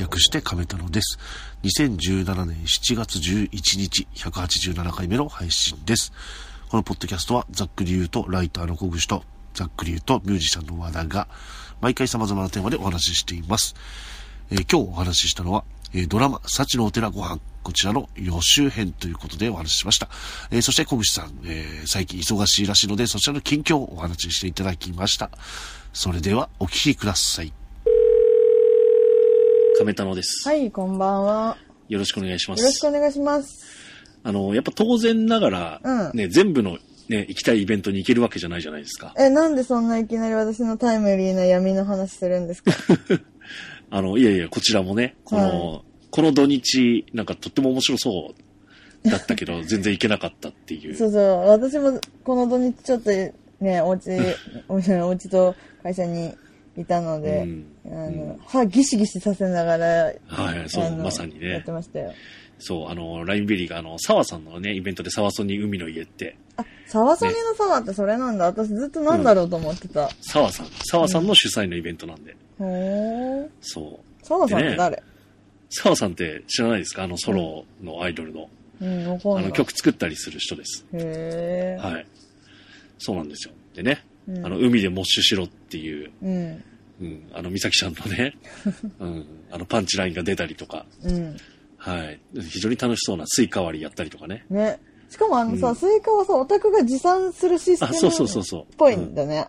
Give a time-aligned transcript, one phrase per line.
[0.00, 1.18] 略して亀太郎です。
[1.62, 6.12] 2017年7月11日、187回目の配信です。
[6.70, 11.28] このポッドキャストは、ざっくり言うと、ライターの小口と、ざっくり言うと、ミュージシャンの和田が、
[11.82, 13.74] 毎回様々なテーマでお話ししています。
[14.50, 20.08] えー今日お話ししたのは、えードラマ、幸のお寺ご飯、こちらの予習編ということでお話ししました。
[20.50, 25.30] えーそして小口さん、えー最近忙しいらしいので、そちらの近況をお話ししていただきました。
[25.92, 27.52] それでは、お聞きください。
[29.80, 30.46] 亀太郎です。
[30.46, 31.56] はい、こんばんは。
[31.88, 32.60] よろしくお願いします。
[32.60, 33.64] よろしくお願いします。
[34.22, 36.76] あの、やっぱ当然ながら、うんね、全部の
[37.08, 39.14] ね、行きたいイベントに行けるわけじゃないじゃないですか。
[39.18, 42.72] え、なんでそんないきなり私のタイムリーな闇の話するんですか？
[43.88, 48.34] あの、いやいや、こちらもね、この、はこの土日、なんかとっても面白そ
[49.06, 50.94] うだったけど、 全然行けなかったっていう。
[50.94, 53.08] そうそう、私もこの土日ちょっと
[53.62, 54.10] ね、お家、
[54.68, 56.34] おお家と会社に
[56.76, 61.72] いたので、うんあの、歯ギシギシさせながら、はい、そう、まさにねやって。
[61.72, 62.12] ましたよ。
[62.58, 68.44] そう、あの、ラインベリーが、あの、沢さんのね、イベントで沢ソニ海の家って、あ、沢ソニの沢ってそれなんだ。
[68.44, 70.10] 私ずっとなんだろうと思ってた。
[70.20, 73.48] 沢さん、沢さんの主催のイベントなんで、へー。
[73.62, 74.26] そう。
[74.26, 75.02] 沢さんって誰、
[75.70, 77.04] 沢さんって知らないですか？
[77.04, 79.06] あの、ソロのアイドルの、うん。
[79.06, 80.84] あの、曲作ったりする人です。
[80.92, 81.82] へー。
[81.82, 82.06] はい。
[82.98, 83.54] そうなんですよ。
[83.74, 84.04] でね、
[84.36, 86.62] うんあの、海でモッシュしろっていう、うん。
[87.00, 88.36] うん、あの、美咲ちゃんのね、
[89.00, 91.36] うん、あの、パンチラインが出たりとか、うん。
[91.76, 92.20] はい。
[92.40, 94.44] 非常に楽しそうなスイカ割りやったりとかね。
[94.50, 94.78] ね。
[95.08, 98.62] しかもあのさ、うんスイカはさ、オタクが持参するシステあ、ムそうそうそうそう。
[98.62, 99.46] っぽいんだね。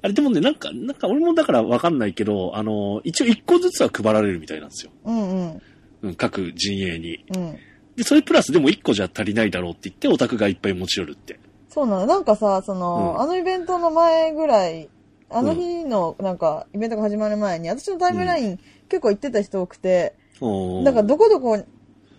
[0.00, 4.92] あれでもね、なんか、なんか俺もだからわかんないけど、あの、一応一個ずつは配られるみたいなんですよ。
[5.04, 5.62] うんうん。
[6.02, 7.24] うん、各陣営に。
[7.36, 7.56] うん。
[7.96, 11.38] で、それプラスでも一個じゃ足りないだろうって言って、オタクがいっぱい持ち寄るって。
[11.68, 12.06] そうなの。
[12.06, 14.88] なんかさ、その、うんあのイベントの前ぐらい、
[15.30, 18.58] あの日の、なんか、イベントが始まる前に、私のタイムライン、
[18.88, 21.62] 結構行ってた人多くて、おーなんかどこどこ、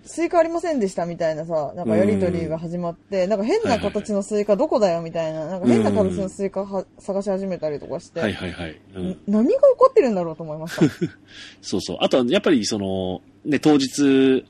[0.05, 8.79] スイカありませんでしたみたいなさ、なんかやりとりが始まって、なんか変な形のスイカどこだよみたいな、なんか変な形のスイカは探し始めたりとかして、はいはいはい。
[8.95, 10.81] うんん何が起こってるんだろうと思いました？
[11.61, 11.97] そうそう。
[12.01, 14.45] あとは、やっぱりその、ね、当日、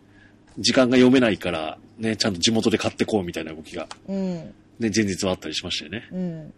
[0.58, 4.54] 時間が読めないから、ね、ちゃんと地元で買ってこうみたいな動きが、うん。
[4.80, 6.10] ね、前日はあったりしましたよね。
[6.12, 6.54] うん。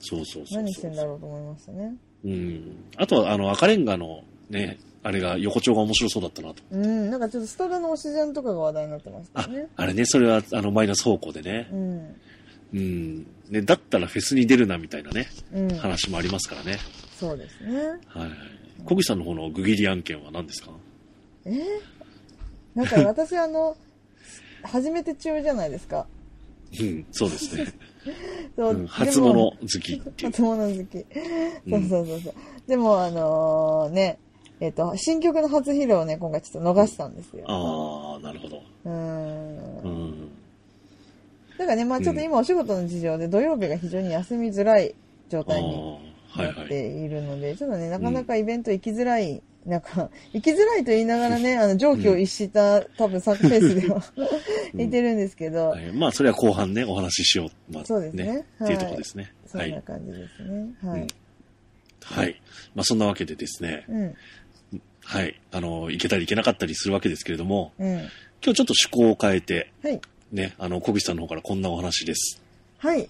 [0.00, 0.62] そうそうそうそう。
[0.62, 1.94] 何してんだろうと思いましたね。
[2.24, 2.76] うん。
[2.96, 6.62] あとは、あの、赤レンガの、ね、あれが、横丁が面白そうだったなと。
[6.70, 7.10] うん。
[7.10, 11.76] なんかちょっとスタダの推しジャンとかが話題になってましたね。、あれね、それは、あの、マイナス方向でねう。
[11.76, 12.16] ん。
[12.74, 13.26] うん。
[13.48, 15.68] ね、だったらフェスに出るな、みたいなね、うん。
[15.76, 16.78] 話もありますからね。
[17.16, 17.76] そうですね。
[17.78, 18.30] はいはい。
[18.84, 20.70] 小口さんの方のグギリ案件は何ですか？
[21.44, 21.50] え？
[21.50, 21.64] ー
[22.74, 23.76] なんか私あの、
[24.62, 26.06] 初めて中じゃないですか。
[26.80, 27.66] うん、そうですね。
[28.56, 30.02] そううん、初物好き。
[30.22, 31.06] 初物好き。
[31.68, 32.34] そうそうそうそう。
[32.66, 34.18] でもあのね、
[34.60, 37.44] えっ、と、新曲の初披露をね、今回ちょっと逃したんですよ。
[37.46, 38.62] ああ、なるほど。
[38.84, 38.90] うー。
[38.90, 40.28] うんん。
[41.58, 44.94] だからね、まあちょっと今お仕事の事情で土曜日が非常に休みづらい
[45.28, 46.16] 状態に。
[46.36, 54.02] なっているので、ちょっとね、なかなかイベント行きづらい、なんか、行きづらいと言いながらね、 あの、上記を逸した、多分、サークペースでは
[54.74, 57.72] 言ってるんですけど、はいまあ、それは後半ね、お話ししよう。
[57.72, 59.32] まあ、そうですねっていうはいところですね。
[59.46, 59.82] そんなはい。
[59.82, 60.74] 感じですね。
[60.82, 61.00] はい。
[61.02, 61.08] うん
[62.08, 62.40] はい。
[62.76, 64.14] まあ、そんなわけでですね、うん。
[65.02, 65.40] はい。
[65.50, 67.94] あの、行けたり行けなかったりするわけですけれども、うん。
[67.94, 68.08] 今日
[68.42, 70.00] ちょっと趣向を変えて、はい。
[70.30, 72.40] ね、あの、小口さんの方からこんなお話です。
[72.78, 73.08] はい。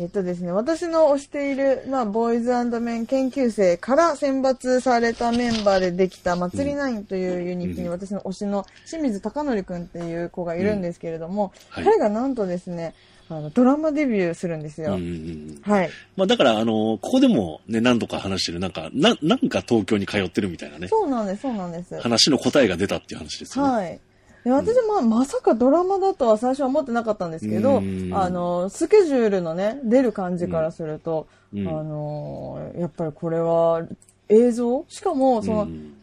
[0.00, 12.94] えっとですね、私の推している、まあ、ボーイズメン研究生から選抜されたメンバーでできた、祭りナインというユニットにうん私の推しの清水貴則くんっていう子がいるんですけれども、はい彼がなんとですね、
[13.28, 14.94] あの、ドラマデビューするんですよ。
[14.94, 15.60] うんうんうん。
[15.62, 15.90] はい。
[16.16, 22.00] まあ、だから、あの、ここでもね、何度か話してる、なんか、な、なんか東京に通ってるみたいなね、そうなんです、そうなんです。
[22.00, 23.72] 話の答えが出たっていう話ですよね。
[23.72, 24.00] はい。
[24.44, 33.82] で私はまあ、まさかドラマだとは最初は思ってなかったんですけど、うんあの、スケジュールのね、出る感じからすると、うんあの、やっぱりこれは
[34.28, 34.84] 映像？
[34.88, 35.96] しかも、その、うん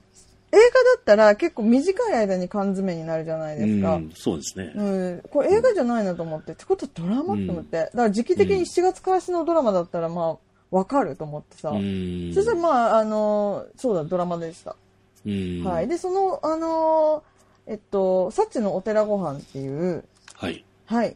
[0.50, 3.96] 映画だったら結構短い間に缶詰になるじゃないですか。
[3.96, 4.72] うんそうですね。
[4.76, 7.78] うん、これ映画じゃないなと思って、ってことはドラマって思って。
[7.78, 10.38] だから時期的に7月開始のドラマだったらまあ、
[10.72, 11.72] わかると思ってさ。
[11.72, 14.78] うんそしたらまあ、あの、そうだ、ドラマでした。
[15.26, 15.88] うんはい。
[15.90, 17.37] で、その、あのー
[17.68, 20.04] えっと、サッチのお寺ご飯っていう、
[20.34, 20.64] はい。
[20.86, 21.16] はい、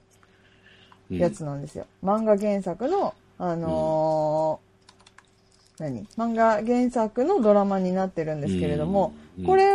[1.10, 1.18] うん。
[1.18, 1.88] やつなんですよ。
[2.04, 4.72] 漫画原作の、あのー
[5.84, 6.06] 何？
[6.16, 9.46] 漫画原作のドラマになってるんですけれども、うん。
[9.46, 9.72] これ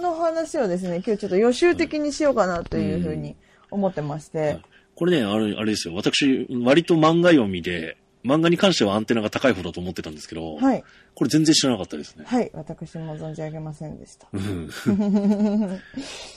[0.00, 3.34] の話をですね、今日ちょっと予習的にしようかなというふうに
[3.70, 4.58] 思ってまして、
[4.94, 5.94] これね、あれ、あれですよ。
[5.94, 10.84] 私、割と漫画読みで、漫画に関してはアンテナが高い方だと思ってたんですけど、はい。
[11.14, 12.24] これ全然知らなかったですね。
[12.26, 12.50] はい。
[12.54, 14.28] 私も存じ上げませんでした。
[14.32, 14.70] うん。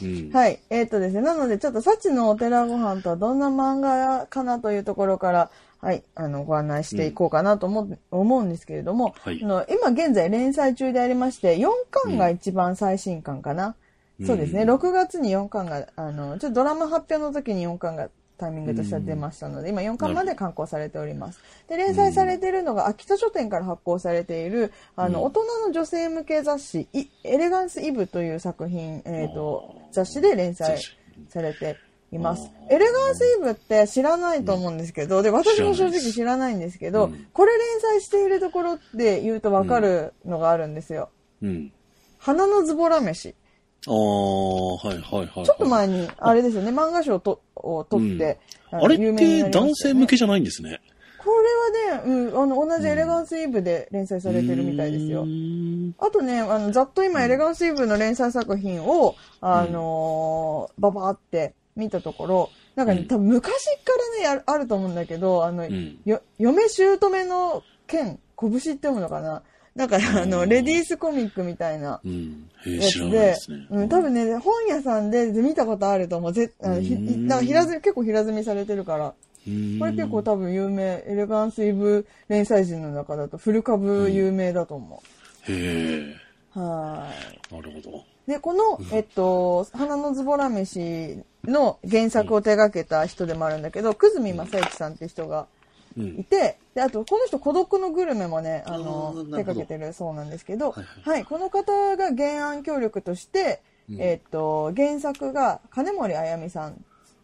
[0.02, 0.60] うんはい。
[0.70, 1.22] えっ、とですね。
[1.22, 6.04] なので、ちょっと、幸のお寺ご飯とはどんな漫画かなというところから、はい。
[6.16, 13.68] あの、ご案内していこうかなと思う,、思うんですけれども、はいあの今現在連載中でありまして、4巻が一番最新巻かな。
[13.68, 13.76] うん
[14.26, 14.64] そうですね。
[14.64, 18.10] うん6月に4巻が、あの、ちょっとドラマ発表の時に4巻が
[18.42, 21.40] タイミングとしては出ましたので、今4巻まで刊行されております。
[21.70, 30.80] で、連載されているのが、秋田書店から発行されている、あの、うん大人の女性向け雑誌、いエレガンスイブという作品、えっ、と、雑誌で連載
[31.30, 31.78] されて
[32.12, 32.52] います。
[32.70, 41.10] エレガンスイブって知らないと思うんですけど、で、私も正直知らないんですけど、うんこれ連載しているところで言うとわかるのがあるんですよ。
[41.42, 41.72] うん。
[42.18, 43.36] 花のズボラ飯。
[43.88, 45.46] ああ、はいはいはいはい。
[45.46, 48.40] ちょっと前に、あれですよね、漫画賞とを取って、
[48.72, 50.82] のあれって男性向けじゃないんですね。
[51.24, 51.30] こ
[51.86, 55.26] れはね、うん、あの、同じエレガンスイブで連載されてるみたいですよう。
[55.26, 63.54] ーんあとね、あの、ざっと今、エレガンスイブの連載作品を、あのーババーって見たところ、なんかね、うん多分昔
[63.84, 69.44] からね、あるあると思うんだけど、あの、んよ、嫁姑の剣、拳って読むのかな？
[69.76, 72.02] なんか、あの、うんレディースコミックみたいな
[72.66, 73.36] やつで
[73.90, 76.34] 多分ね、本屋さんで見たことあると思う。
[76.34, 79.06] ぜあのひうんなんか平積み、結構平積みされてるから。
[79.08, 85.02] うんこれ結構多分有名、エレガンスイブ連載人の中だとフル株有名だと思
[85.48, 86.16] へえ、
[86.56, 86.60] う。
[86.60, 87.08] は
[87.50, 87.54] い。
[87.56, 88.04] なるほど。
[88.28, 95.48] で、この、えっと、花のズボラ飯の原作を手掛けた人でもあるんだけど、久住正幸さんって人が
[95.98, 96.20] うん。
[96.20, 96.24] い。
[96.24, 104.02] て、で、あと、この人、孤独のグルメもね、ああの手掛けてるそうなんですけど、はいはい、この方が原案協力として、うん。
[104.02, 106.76] えっと、原作が金森あやみさんっ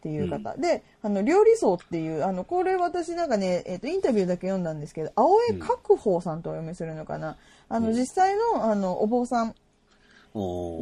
[0.01, 7.37] ていう方、で、あの、料理層っていう、あの、これ私なんかね、えっと、インタビューだけ読んだんですけど、青江角宝さんとお読みするのかな。
[7.69, 7.93] あの、うん。
[7.93, 9.55] 実際の、あの、お坊さん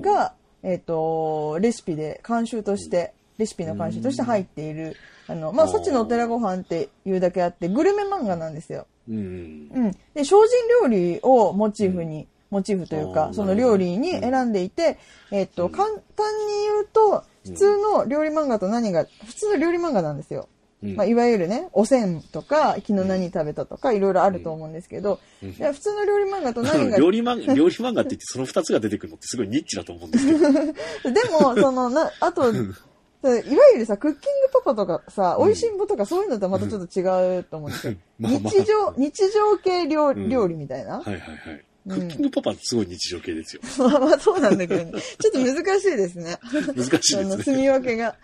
[0.01, 0.33] が、
[0.63, 4.95] えっ、と、レシピで、監修として、レシピの監修として入っている、
[5.27, 8.87] あの、まあ、あー幸のお寺ご飯っていうだけあって、グルメ漫画なんですよ。
[9.09, 9.15] うん。
[9.15, 9.91] うん。
[10.13, 10.37] で、精進
[10.83, 14.97] 料理をモチーフに、モチーフというあか、ーその料理に選んでいて、
[15.31, 20.47] えっ、と、簡単に言うと、普通の料理漫画と何が、普通の料理漫画なんですよ。
[20.83, 30.39] うんまあ、いわゆるね、おせんとか、昨日何食べたとか、いろいろあると思うんですけど、うんいや普通の料理漫画と何が 料理漫画、料理漫画って言ってその二つが出てくるのってすごいニッチだと思うんですけど。
[31.11, 32.51] でも、その、な、あと、
[33.29, 37.93] いわゆるさ、クッキングパパとかさ、美味しんぼとかそういうのとはまたちょっと違うと思うんですよ。
[38.19, 40.99] まあまあ日常、日常系料ん料理みたいな？
[40.99, 41.29] はいはいはい。
[41.53, 43.61] うんクッキングパパってすごい日常系ですよ。
[43.87, 44.91] まあまあそうなんだけどね。
[45.19, 46.39] ちょっと難しいですね。
[46.75, 47.57] 難しいその、住ですね。
[47.61, 48.15] み分けが。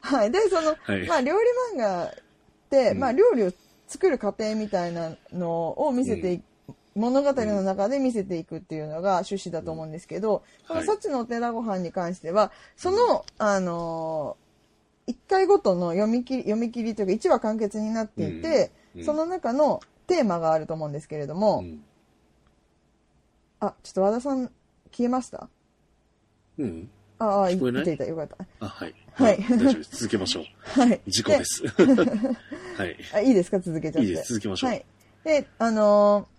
[0.00, 0.30] はい。
[0.32, 1.46] で、その、はいまあ料理
[1.76, 2.10] 漫画っ
[2.70, 3.52] て、うんまあ料理を
[3.86, 6.40] 作る過程みたいなのを見せてい
[6.98, 18.72] 物語の中で見せていくっていうのが趣旨だと思うんですけど、このはい幸のお寺ご飯に関しては、その、あのー、一回ごとの読み切り、読み切りというか一話完結になっていて、
[19.04, 21.84] その中のテーマがあると思うんですけれども、うん
[23.60, 24.46] あ、ちょっと和田さん
[24.92, 25.48] 消えました？
[26.58, 26.88] うん。
[27.18, 27.82] ああ、い聞こえない？
[27.82, 28.36] いたいた、よかった。
[28.60, 28.94] あ、はい。
[29.14, 29.96] はい大丈夫です。
[29.96, 30.44] 続けましょう。
[30.80, 31.00] はい。
[31.08, 31.62] 事故です。
[32.76, 32.96] はい。
[33.14, 33.58] あいいですか？
[33.58, 34.08] 続けちゃって。
[34.08, 34.84] いいです続けましょうはい。
[35.24, 36.37] で、あのー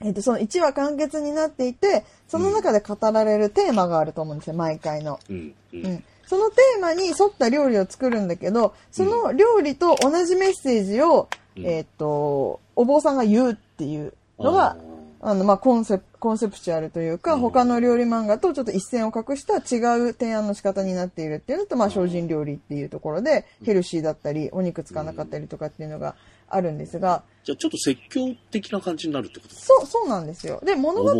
[0.00, 5.20] えっ、と、その1話完結になっていて、その中で語られるテーマがあると思うんですよ、毎回の。
[5.28, 5.54] うん。
[5.72, 5.76] う。
[5.76, 6.04] うんん。
[6.26, 14.76] そのテーマに沿った料理を作るんだけど、その料理と同じメッセージを、うんえっ、と、お坊さんが言うっていうのが、
[15.20, 26.14] あの、まあ、コンセプ、コンセプチュアルというか、うん他の料理漫画とちょっと一線を画した違う提案の仕方になっているっていうのと、まあ、精進料理っていうところで、ヘルシーだったり、お肉使わなかったりとかっていうのが
[26.54, 30.60] あるんですが、じゃあちょっと説教的な感じになるってことそう、そうなんですよ。
[30.64, 31.10] で、物語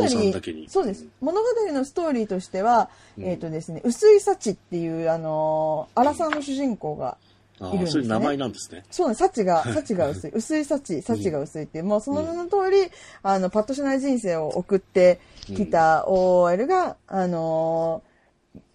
[0.69, 1.07] そうです。
[1.21, 2.89] 物語のストーリーとしては、
[3.19, 3.25] うん。
[3.25, 7.19] えっ、とですね、薄い幸っていう、あのー、荒さんの主人公が、
[7.61, 7.91] いるんですね。
[7.93, 8.85] そういう名前なんですね。
[8.91, 10.31] そうね、幸が、 幸が薄い。
[10.33, 12.91] 薄い幸、幸が薄いっていう、もうその名の通り、
[13.23, 18.15] あの、パッとしない人生を送ってきた OL が、あのー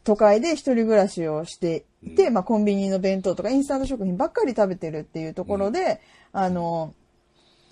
[0.03, 2.33] 都会で一人暮らしをしていて、うん。
[2.33, 6.01] まあ、コンビニの弁当とかインスタント食品ばっかり食べてるっていうところで、
[6.33, 6.99] あのー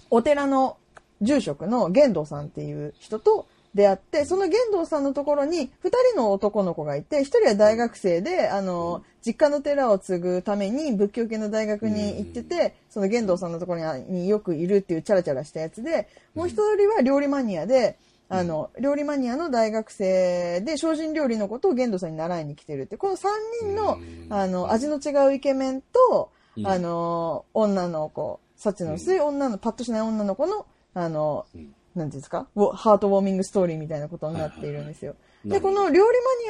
[0.09, 0.77] お寺の
[1.21, 17.97] 住職の玄道さんっていう人と出会って、その玄道さんのところに二人の男の子がいて、一人は大学生で、あの、実家の寺を継ぐために仏教系の大学に行ってて、その玄道さんのところにによくいるっていうチャラチャラしたやつで、もう一人は料理マニアで、
[18.29, 26.67] あの、料理マニアの大学生で、精進料理のことを玄道さんに習いに来てるって、この三人のう、んあの、味の違うイケメンと、うん。
[26.67, 32.47] あの、女の子幸の薄い女の、パッとしない女の子の、あの、うんなんていうんですか？
[32.55, 35.15] ハートウォーミングストーリーみたいなことになっているんですよ。
[35.43, 36.03] で、この料理マ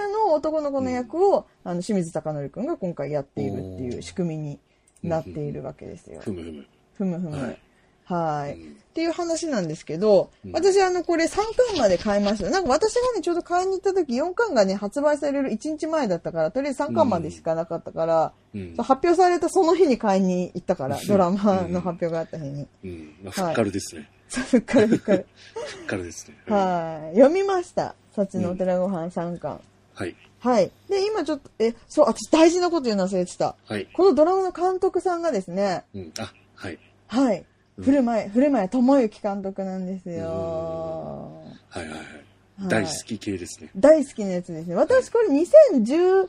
[0.07, 4.59] ニアの男の子の役を、あの、清水貴則くんが今回やっているっていう仕組みに
[5.03, 6.19] なっているわけですよ。
[6.19, 6.65] ふむふむ。
[6.95, 7.41] ふむふむ。
[7.41, 7.61] はい
[8.07, 8.59] はい。
[8.59, 12.49] うんっていう話なんですけど、うん私あの、これ3巻まで買いました。
[12.49, 22.67] なんか私がね、ちょうど買いに行った時、4巻がね、発売される1日前だったから、とりあえず3巻までしかなかったから、うん発表されたその日に買いに行ったから、 ドラマの発表があった日に。
[22.83, 23.15] うん。
[23.21, 24.09] まあ、ふっかるですね。
[24.29, 25.27] そうふっかるふっかる。
[25.53, 26.35] ふっかるですね。
[26.47, 27.15] はい。
[27.15, 27.93] 読みました。
[28.15, 29.61] 幸のお寺ご飯3巻。
[29.93, 30.15] はい。
[30.39, 30.71] はい。
[30.89, 33.55] で、今ちょっと、え、そう、私大事なこと言うの忘れてた。
[33.67, 33.85] はい。
[33.93, 36.13] このドラマの監督さんがですね、うん。
[36.17, 36.79] あ、はい。
[37.05, 37.45] はい。
[37.77, 40.25] うん古前、古前智之監督なんですよ。
[41.69, 41.97] はいはいはい。
[41.97, 42.27] はい
[42.65, 43.69] 大好き系ですね。
[43.75, 44.73] 大好きなやつですね。
[44.73, 46.27] 私これ2013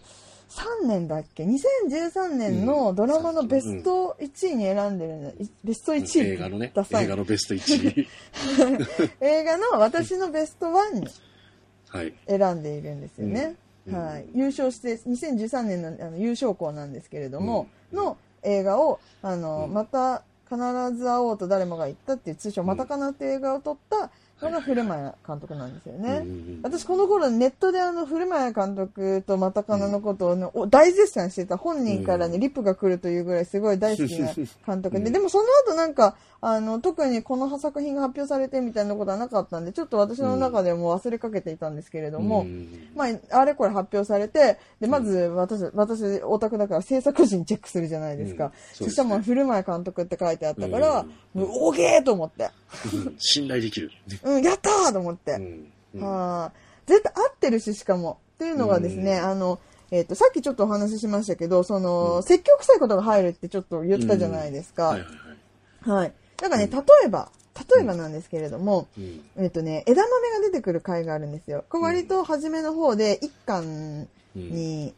[0.86, 5.30] 年だっけ ?2013 年のドラマのベスト1位に選んでるんだ。
[5.30, 8.08] いベスト1位映画のね映画のベスト1位。
[9.26, 11.06] 映画の私のベスト1に
[11.88, 12.12] はい。
[12.26, 13.54] 選んでいるんですよね。
[13.86, 14.26] うんはい。
[14.34, 26.18] 優勝して、2013年のあの優勝校なんですけれども、うんの映画を、あの、うんまた必ず会おうと誰もが言ったっていう通称、またかなって映画を撮ったのが古前監督なんですよね。
[26.18, 32.40] うん私この頃ネットであの古前監督とまたかなのことを大絶賛してた本人からね、うん。
[32.40, 34.32] リップが来るというぐらいすごい大好きな
[34.66, 35.12] 監督で、うん。
[35.12, 48.46] でもその後なんか、あの、特にこの作品が発表されてみたいなことはなかったんで、ちょっと私の中でも忘れかけていたんですけれども、うんまあ、あれこれ発表されて、で、まず私、私、オタクだから制作陣チェックするじゃないですか。
[48.46, 52.50] うんそねそしたらもう古前監督って書いてあったから、うんもうおげーと思って、
[52.94, 53.90] う ん信頼できる。
[54.06, 55.32] ねうん、やったーと思って。
[55.32, 56.52] うんうんはあ、
[56.86, 58.18] 絶対合ってるし、しかも。
[58.36, 59.58] っていうのがですね、うんあの、
[59.90, 64.88] えっ、と、さっきちょっとお話ししましたけど、その、うん説教臭いことが入るってちょっと言ったじゃないですか。
[64.88, 65.28] はいはい
[65.80, 66.12] はい。
[66.40, 66.50] はい。
[66.50, 66.70] だからね、うん。
[66.70, 67.30] 例えば、
[67.76, 69.20] 例えばなんですけれども、うん。
[69.36, 71.64] えっ、とね、枝豆が出てくる回があるんですよ。
[71.68, 74.94] これ割と初めの方で一巻に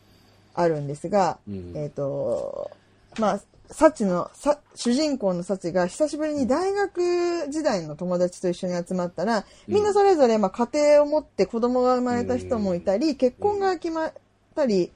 [0.55, 1.73] あるんですが、うん。
[1.75, 2.71] えっ、と、
[3.19, 3.41] まあ、
[3.73, 14.13] サチの、さ主人公のサチが久しぶりに大学時代の友達と一緒に集まったら、みんなそれぞれ、まあ、家庭を持って子供が生まれた人もいたり、結婚が決まっ
[14.57, 14.91] たり、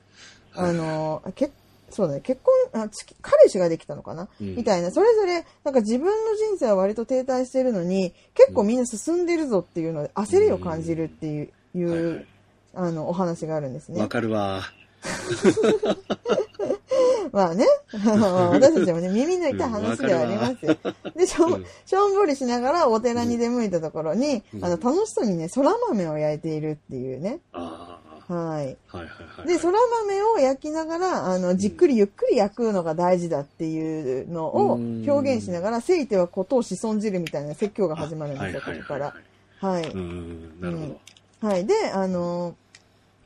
[0.54, 1.50] あの、け
[1.94, 2.40] そうだね、結
[2.72, 4.56] 婚、あつき彼氏ができたのかな、うん。
[4.56, 12.26] みたいな、それぞれ、なんか自分の人生は割と停滞してるのに、結構みんな進んでるぞっていうので、焦りを感じるっていう、いうはいはい。
[12.74, 14.00] あの、お話があるんですね。
[14.00, 14.08] わ。
[14.08, 14.62] かるわ。
[17.30, 20.76] まあね、 私たちもね、耳の痛い話ではありますよ。
[21.14, 21.60] で、しょうん。
[21.62, 24.64] ん、しょんぼりしながらお寺に出向いたところに、うん。
[24.64, 27.38] あの、楽しそうにね、空豆を焼いているっていうね。
[27.52, 28.13] ああ。
[28.28, 28.64] はい。
[28.64, 29.48] はいはいはい。
[29.48, 39.14] で、空豆を焼きながら、あの、じっくりゆっくり焼くのが大事だっていうのをうん表現しながら、せいてはことをし損じるみたいな説教が始まるんですよ、ここから
[39.60, 39.84] はい。
[39.84, 40.86] うん、なるほ
[41.42, 41.48] ど。
[41.48, 41.66] はい。
[41.66, 42.54] で、あの、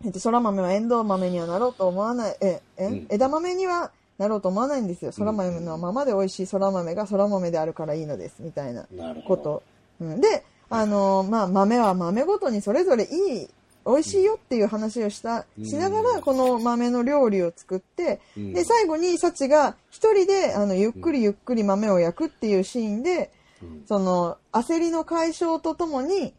[0.05, 5.13] えっと、空豆はエンドウ豆にはなろうと思わない、え、え、うん枝豆にはなろうと思わないんですよ。
[5.17, 9.37] 空豆のままで美味しい空豆が空豆であるからいいのです、みたいななるほど。
[9.37, 9.63] こと。
[10.01, 13.49] うん、で、あの、まあ、豆は豆ごとにそれぞれいい、
[13.89, 15.65] 美味しいよっていう話をした、うん。
[15.65, 18.53] しながら、この豆の料理を作って、うん。
[18.53, 23.83] で、最後に、サチが一人で、あの、ゆっくりゆっくり豆を焼くっていうシーンで、うん。
[23.87, 26.35] その、焦りの解消とともに、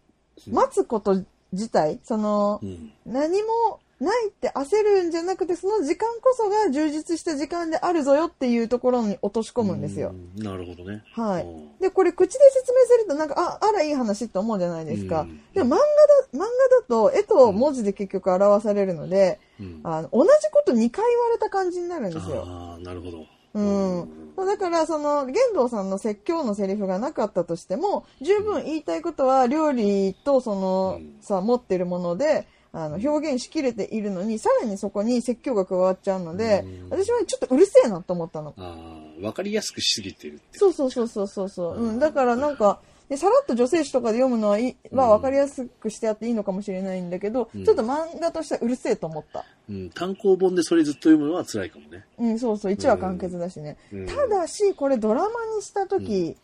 [0.47, 2.91] 待つこと自体、そのう、ん。
[3.05, 10.13] 何もないって焦るんじゃなくて、その時間こそが充実した時間であるぞよっていうところに落とし込むんですよ。
[10.37, 10.43] うん。
[10.43, 11.03] なるほどね。
[11.13, 11.77] はいうん。
[11.79, 15.21] で、これ口で説明するとなんか、あ、あらいい話って思うじゃないですか。
[15.21, 15.83] うんでも漫画だ、
[16.33, 16.47] 漫画だ
[16.87, 22.45] と絵と文字で結局表されるので、うんあの、同じこと2回言われた感じになるんですよ。
[22.47, 23.25] ああ、なるほど。
[23.53, 24.09] うん。
[24.45, 38.53] だから、その、玄道さんの説教のセリフがなかったとしても、十分言いたいことは、料理とその、うんさ、持ってるもので、あの、表現しきれているのに、さらにそこに説教が加わっちゃうので、うん私はちょっとうるせえなと思ったの。
[38.57, 38.75] あ
[39.21, 40.57] あ、わかりやすくしすぎてるって。
[40.59, 41.77] そうそうそうそうそうそう。
[41.77, 41.99] ううんん。
[41.99, 49.45] だからなんか、でさらっと女性誌とかで読むのはいいはうん分かりやすくしてあっていいのかもしれないんだけど、うんちょっと漫画としてはうるせえと思った。
[49.67, 49.89] うん。
[49.89, 52.05] 単行本でそれずっと読むのは辛いかもね。
[52.19, 53.77] うん、そうそう、1話完結だしね。
[53.91, 56.35] うんただし、これドラマにしたとき、うん。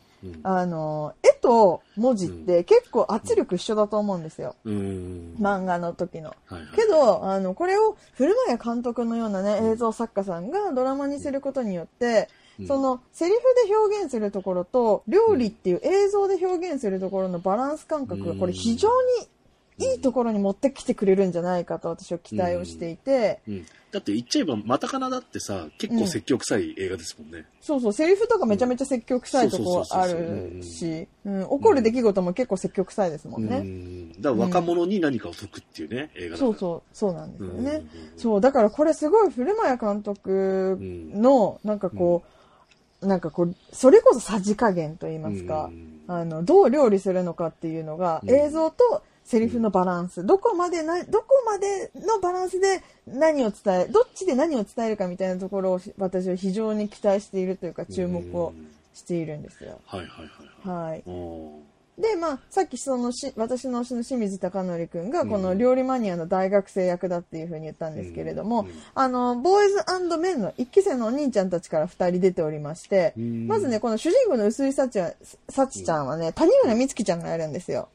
[0.43, 4.55] あの、絵と文字って結構圧力一緒だと思うんですよ。
[4.65, 5.35] うん。
[5.39, 6.29] 漫画の時の。
[6.29, 6.67] はいはい。
[6.75, 12.29] けど、あの、これを古谷監督のようなね、映像作家さんがドラマにすることによって、
[12.59, 18.87] うんその、セリフで表現するところと、料理っていう映像で表現するところのバランス感覚が、これ非常
[19.19, 19.27] に
[19.77, 23.65] いいところに持ってきてくれるんじゃないかと私は期待をしていて、うん。
[23.91, 27.45] だって言っちゃえば、またかなだってさ、結構積極臭い映画ですもんね。
[27.61, 33.57] そうそう、セリフとかめちゃめちゃ積極臭いとこあるし、うん、起こる出来事も結構積極臭いですもんね。
[33.57, 34.21] うん。
[34.21, 36.37] だから若者に何かを解くっていうね、映画。
[36.37, 37.71] そうそう、そうなんですよね。
[37.71, 42.23] うんそう、だからこれすごい古谷監督の、なんかこ
[43.01, 58.53] う、なんかこう、それこそさじ加減と言いますか、うんあの、どう料理するのかっていうのが、うん映像とセリフのバランス、どこまでな、どこまでのバランスで何を伝え、どっちで何を伝えるかみたいなところを私は非常に期待しているというか注目を
[58.93, 59.81] しているんですよ。
[59.87, 60.09] はいはい
[60.63, 61.03] はいはい。
[61.99, 73.47] で、まあ、さっきそのし、私の推しの清水貴則くんが、この料理マニアの大学生役だっていうふうに言ったんですけれども、うんうんあの、ボーイズメンの一期生のお兄ちゃんたちから二人出ておりまして、うん。
[73.47, 77.87] まずね、この主人公の薄井幸ちゃんはね、谷村美月ちゃんがやるんですよ。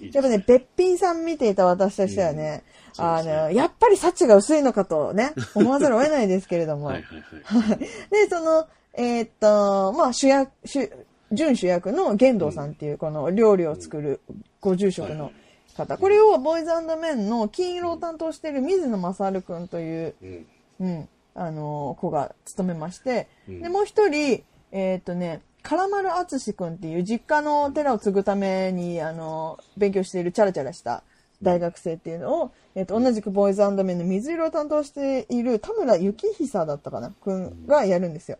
[0.00, 6.86] やっぱね、べっぴんさん見ていた私としてはね、うんあの、やっぱり幸が薄いのかとね、 思わざるを得ないですけれども。
[6.86, 7.78] はいはいはい。
[7.78, 10.90] で、その、えーっと、まあ、主役、主、
[11.32, 14.20] 準主役の玄道さんっていう、この料理を作る
[14.60, 15.32] ご住職の
[15.76, 15.98] 方。
[15.98, 20.46] これを、ボーイズメンの金色を担当している水野勝くんという、うん。
[20.80, 31.02] うん、あの、子が務めまして、うんで、もう一人、えーっとね、唐丸敦くんっていう実家の寺を継ぐために、あの、勉強しているチャラチャラした
[31.42, 38.38] 大学生っていうのを、えーっと、同じくボーイズメンの水色を担当している田村幸久だったかなくんがやるんですよ。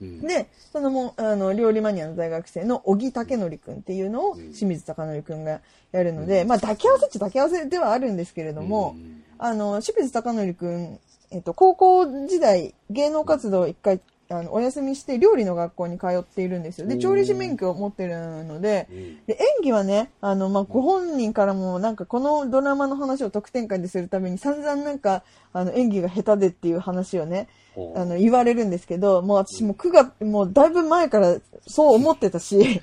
[0.00, 0.20] うん。
[0.20, 4.38] で、そのもう、あの、料理マニアの大学生の小木武則くんっていうのをん。
[4.52, 9.24] 清水貴則くんがやるので、まあ、抱き合わせっちゃ抱き合わせではあるんですけれども、うん。
[9.38, 11.00] あの、清水貴則くん、
[11.32, 14.00] えっと、高校時代、芸能活動を一回、
[14.32, 16.86] あの、お休みして料理の学校に通っているんですよ。
[16.86, 19.26] で、調理師免許を持ってるので、うん。
[19.26, 27.48] で、演技はね、あの、まあ、ご本人からも、なんか、このドラマの話を特典会でするために、散々なんか、あの、演技が下手でっていう話をね、
[27.94, 32.80] あの、言われるんですけど、もう私も9月、もうだいぶ前からそう思ってたし、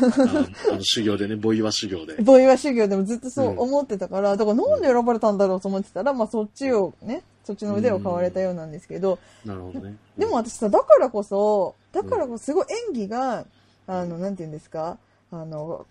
[0.00, 0.04] あ
[0.72, 2.14] あの修行でね、ボイワ修行で。
[2.22, 9.96] ボイワ修行でもずっとそう思ってたから、だからなんで選ばれたんだろうと思ってたら、まあそっちをね、そっちの腕を買われたようなんですけど、なるほどね。
[10.18, 13.46] でも私さ、だからこそ、だからこそすごい演技が、
[13.86, 14.98] あの、なんて言うんですか、
[15.32, 15.86] あの、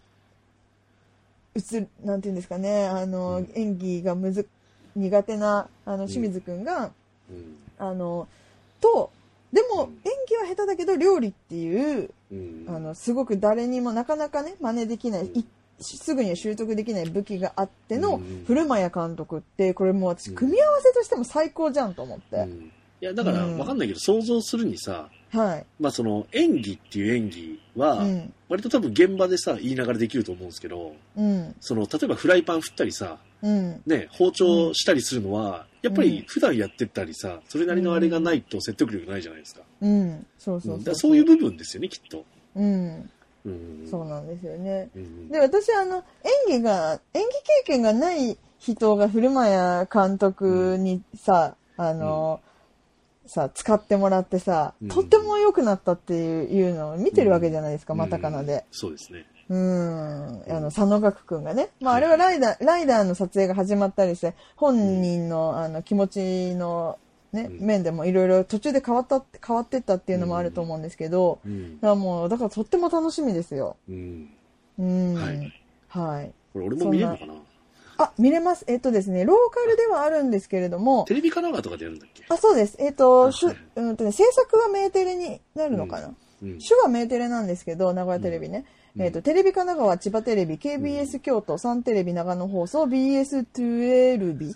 [1.55, 3.49] うつ、なんて言うんですかね、あの、うん。
[3.55, 4.47] 演技がむず、
[4.95, 6.91] 苦手な、あの、清水くんが、
[7.31, 8.27] うん、あの、
[8.79, 9.09] と、
[9.51, 9.93] でもうん。
[10.05, 12.65] 演技は下手だけど料理っていう、うん。
[12.67, 15.39] あの、すごく誰にもなかなかね、真似できない、うん。
[15.39, 15.43] い
[15.79, 22.37] すぐには習得できない武器があってのうん古谷監督って、これもう私、うん組み合わせとしても最高じゃんと思って。
[22.37, 25.65] うんいや、だから、うんわかんないけど、想像するにさ、はい。
[25.79, 28.33] まあその、演技っていう演技は、うん。
[28.49, 31.55] 割と多分現場でさ、言いながらできると思うんですけど、うん。
[31.59, 33.83] その、例えばフライパン振ったりさ、うん。
[33.85, 39.61] ね、包丁したりするのは、やっぱり普段やってったりさ、それなりのあれがないと説得力ないじゃないですか。
[39.81, 40.25] うん。
[40.39, 40.95] そううんそうそう。
[40.95, 42.25] そういう部分ですよね、きっと。
[42.55, 43.09] うん。
[43.45, 43.87] うん。
[43.89, 44.89] そうなんですよね。
[44.95, 46.03] うんで、私、あの、
[46.47, 47.27] 演技が、演技
[47.63, 52.39] 経験がない人が古谷監督にさ、あの、
[53.25, 58.65] さ、使ってもらってさ、うんとっても良くなったっていうのを見てるわけじゃないですか、またかなうんで。
[58.71, 59.25] そうですね。
[59.49, 60.43] うん。
[60.49, 61.69] あの、佐野岳くんがね。
[61.79, 66.97] まあ、あれはライダー、ライダーの撮影が始まったりして、本人の、あの、気持ちの、
[67.33, 71.81] ね、うん面でもいろいろ途中で変わった変わってったっていうのもあると思うんですけど、うんだ。
[71.81, 73.75] からもう、だからとっても楽しみですよ。
[73.89, 74.29] うん。
[74.79, 75.13] うん。
[75.15, 75.53] はい。
[75.89, 76.31] はい。
[76.53, 77.33] これ俺も見れるのかな？
[77.99, 78.63] あ、見れます。
[78.67, 82.23] えっとですね、ローカルではあるんですけれども、テレビ神奈川とかでやるんだっけ？
[82.29, 82.77] あ、そうです。
[82.79, 86.13] えっと、しゅうんとね、制作はメーテレになるのかな、
[86.43, 86.61] うん。
[86.61, 88.65] 主はメーテレなんですけど、名古屋テレビね。
[88.95, 94.55] うんえっと、テレビ神奈川、千葉テレビ、KBS 京都、サンテレビ長野放送、BS12 わかんない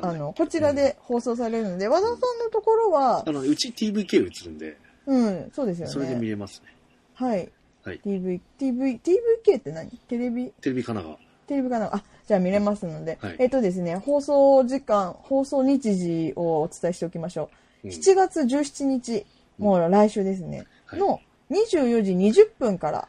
[0.00, 5.92] あの、こちらで放送されるので、和田さんのところはあ、の、うち TVK 映るんで、うん、そうですよね。
[5.92, 6.74] それで見れますね。
[7.14, 7.50] はい。
[7.84, 7.98] はい。
[8.00, 9.90] TV、TV、TVK って何？
[10.08, 11.28] テレビ、テレビ神奈川。
[11.48, 17.50] テレビかなあ、じゃあ見れますので、はいえっとですね、放送時間、放送日時をお伝えしておきましょ
[17.84, 17.88] う。
[17.88, 19.24] うん7月17日、
[19.56, 23.08] もう来週ですね、はいの24時20分から、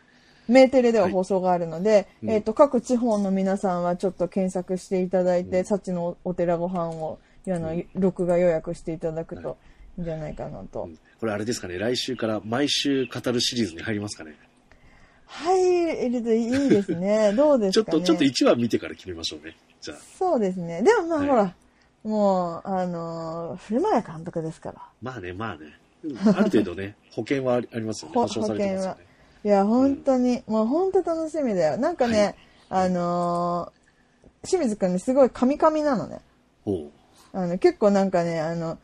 [0.49, 9.57] メーテレでははい放送があるので、うんえっと、各地方の皆さんはちょっと検索していただいて、うんさっちのお寺ご飯を、あの、うん録画予約していただくはと
[9.97, 10.83] いいんじゃないかなと。
[10.83, 14.35] うんこれあれですかね、来週から毎週語るシリーズに入りますかね。
[15.25, 17.33] 入るといいですね。
[17.37, 17.97] どうですかね。
[17.97, 19.55] ちょっと、ちょっと1話見てから決めましょうね。
[19.81, 19.97] じゃあ。
[20.17, 20.81] そうですね。
[20.81, 21.55] でもまあ、はいほら、
[22.03, 24.81] もう、あのー古谷監督ですから。
[25.01, 25.77] まあね、まあね。
[26.03, 28.13] うんある程度ね、保険はありますよね。
[28.15, 29.08] ほ保証されてますよね。
[29.43, 31.77] いや、本当に、もう本当楽しみだよ。
[31.77, 32.35] なんかね、
[32.69, 33.79] はいあのー
[34.47, 36.21] 清水くんね、すごいカミカミなのね。
[37.33, 38.77] あの、結構なんかね、あの、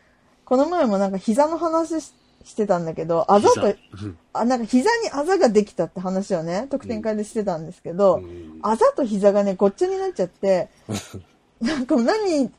[0.43, 2.13] この前もなんか膝の話し
[2.43, 10.69] してたんだけど、あざと、うんあ、なんか膝にあざができたって話をね、特典会でしてたんですけど、うんあざと膝がね、ごっちゃになっちゃって、
[11.59, 12.51] なんかもう何言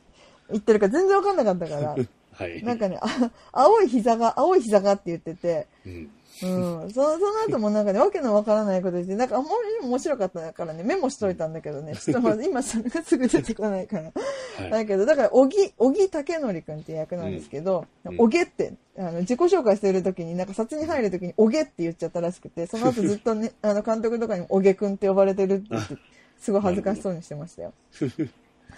[0.57, 1.97] ってるか全然わかんなかったから、
[2.33, 2.63] はい。
[2.65, 6.11] なんかね、あ青い膝が、青い膝がって言ってて、うん。
[6.43, 6.91] うん。
[6.91, 7.19] そ その
[7.49, 14.13] 後もなんかね、わけのわからないこと言って、なんかあんまり面白かったからね、メモしといたんだけどね、ちょっとまず今それがすぐ出てこないから。
[14.59, 14.71] はい。
[14.71, 25.97] だけど、だから、小木、小木武則くんっていう役なんですけど、うんおげって、あの、自己紹介してる時に、なんか撮影に入る時に、おげって言っちゃったらしくて、その後ずっとね、 あの、監督とかにも、おげくんって呼ばれてるって言って、
[26.39, 27.73] すごい恥ずかしそうにしてましたよ。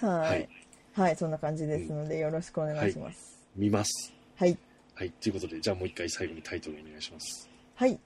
[0.01, 0.09] は。
[0.09, 0.49] はいい
[0.99, 3.47] はい、そんな感じですので、よろしくお願いします。
[3.55, 4.13] 見ます。
[4.37, 4.59] はい。
[4.95, 5.11] はい。
[5.11, 7.48] ということで、じゃあもう一回最後にタイトルお願いします。
[7.79, 7.97] はい。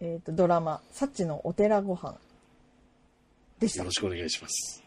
[0.00, 2.16] えっ、と、ドラマ、サチのお寺ご飯
[3.60, 3.92] でしたよろ。
[3.92, 4.82] しくお願いします。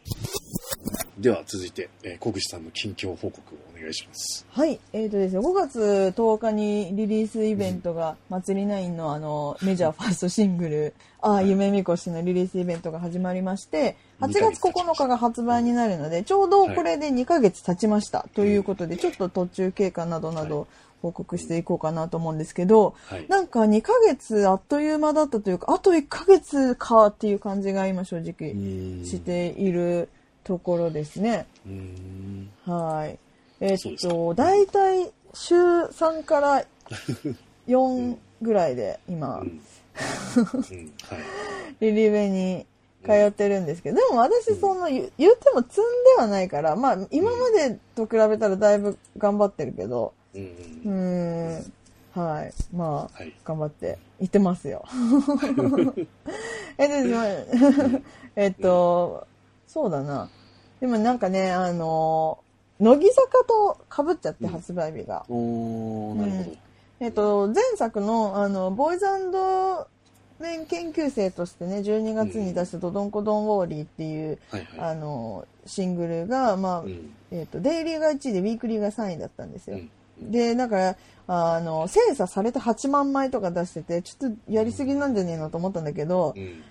[1.18, 4.46] では続いて、えー、小口さんの近況報告をお願いします。
[4.50, 18.28] はい、えーとですね、5月10日にリリースイベントが、祭りナインのあの、メジャーファーストシングル、ああ、夢みこしのリリースイベントが始まりまして、8月9日が発売になるので、ちょうどこれで2ヶ月経ちました。
[18.36, 20.68] ということで、ちょっと途中経過などなど
[21.02, 23.26] 報告していこうかなと思うんですけど、はい。
[23.28, 29.06] なんか2ヶ月あっという間だったというか、あと1ヶ月かっていう感じが今正直うん。
[29.06, 30.10] している
[30.44, 31.46] ところですね。
[32.66, 33.20] はい。
[33.60, 36.66] えっそうですと、だいたい週3から
[37.68, 39.44] 4ぐらいで今。
[41.80, 42.66] リリベに
[43.04, 45.84] 通ってるんですけど、でも私その言言っても積ん
[46.18, 50.92] ではないから、まあ今までと比べたらだいぶ頑張ってるけど、うんう
[52.16, 52.22] うん。
[52.22, 52.54] はい。
[52.76, 53.34] まあ、はい。
[53.44, 54.84] 頑張って行ってますよ。
[56.78, 57.26] え、で、まあ
[58.36, 59.28] えっと、
[59.68, 60.30] そうだな。
[60.80, 62.44] でもなんかね、あの、
[62.80, 65.26] 乃木坂と被っちゃって発売日が。
[65.30, 66.58] おー、なるほど。
[67.00, 69.06] えっと、前作の、あの、ボーイズ
[70.40, 76.92] メン研究生としてね、12月に出したドドンコドンウォーリーっていう、はいはあの、シングルが、まあい。
[76.92, 77.16] う、ん。
[77.32, 79.78] えっと、デイリーが1位でウィークリーが3位だったんですよ。
[79.78, 79.90] うん。
[80.20, 80.98] で、だから、
[81.28, 86.64] あの、精査されて8万枚とか出してて、ちょっとやりすぎなんじゃねえのと思ったんだけどう、ん。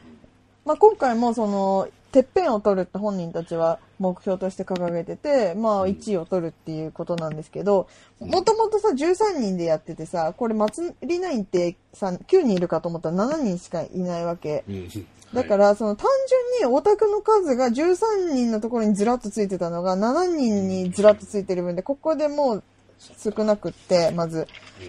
[0.64, 7.88] まあ、今回もその、てっぺんを取るって本人たちは目標として掲げてて、まあ、1位を取るっていうことなんですけど、
[8.20, 14.62] もともとさ、13人でやっててさ、これ、祭りナインってさ、9人いるかと思ったら7人しかいないわけ。
[14.68, 14.88] うん。
[15.34, 16.06] だから、その単
[16.60, 22.62] 純にオタクの数が13人のところにずらっとついてたのが7人にずらっとついてる分で、ここでもう
[22.98, 24.46] 少なくって、まず。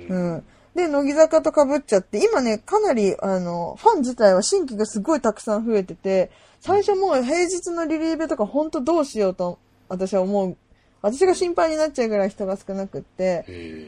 [0.10, 0.14] う。
[0.14, 0.44] うんん。
[0.76, 10.58] で、乃木坂と被っちゃって、今ね、かなり、あの、ファン自体は新規がすごいたくさん増えてて、最初もう平日のリリーベとか本当どうしようと、私は思う。
[11.02, 13.46] 私が心配になっちゃうぐらい人が少なくって、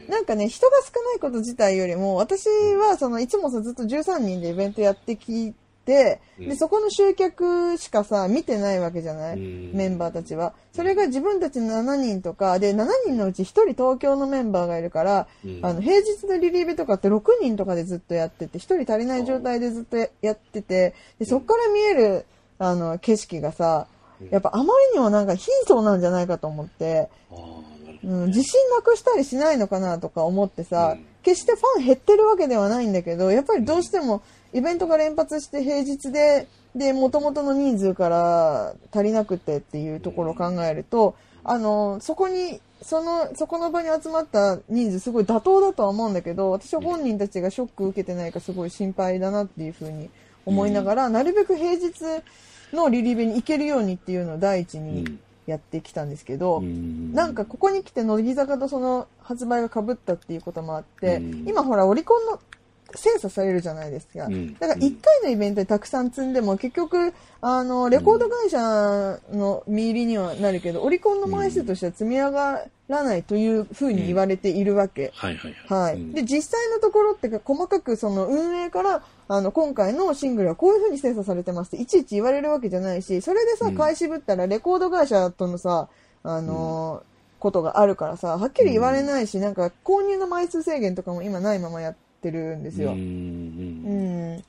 [0.08, 5.52] なんかね、人が少ないこと自体よりも、私はその、いつもさ、ずっと13人でイベントやってき
[5.88, 6.20] で、
[6.58, 9.36] そこの集客しかさ、見てないわけじゃない？
[9.36, 9.72] うん。
[9.72, 10.52] メンバーたちは。
[10.74, 15.60] それが自分たち7人とか、で、7人のうち1人東京のメンバーがいるから、うん。
[15.62, 22.26] あの、平日のリリーベとかって6人とかでずっとやってて、1人足りない状態でずっとやってて、で、そっから見える、
[22.58, 23.86] あの、景色がさ、
[24.30, 27.08] やっぱあまりにもなんか貧相なんじゃないかと思って、
[28.04, 34.22] うん、自信なくしたりしないのかなとか思ってさ、うん決してファン減ってるわけではないんだけど、やっぱりどうしても
[34.54, 50.08] イベントが連発して平日で、で、元々の人数から足りなくてっていうところを考えると、あの、そこに、その、そこの場に集まった人数すごい妥当だとは思うんだけど、私は本人たちがショック受けてないかすごい心配だなっていうふうに
[50.46, 51.92] 思いながら、なるべく平日
[52.72, 61.48] のリリーベに行けるようにっていうのを第一にやってきたんですけど、なんかここに来て乃木坂とその発売が被ったっていうこともあって、うん。
[61.48, 62.38] 今ほらオリコンの
[62.94, 64.26] 精査されるじゃないですか。
[64.26, 75.12] うんだから1回のイベントでたくさん積んでも結局、あの、レコード会社の見入りにはなるけど、オリコンの枚数としては積み上がらないというふうに言われているわけ。
[75.14, 75.82] はいはいはい。
[75.82, 75.94] はい。
[75.96, 85.88] うんで、実際のところってか、細かくその運営から、あの、今回のシングルはこういう風に精査されてますって、いちいち言われるわけじゃないし、それでさう、ん買い渋ったらレコード会社とのさ、
[86.22, 92.92] あのーことがあるからさ、はっきり言われないし、なんか、購入の枚数制限とかも今ないままやってるんですよ。
[92.92, 94.42] ううん。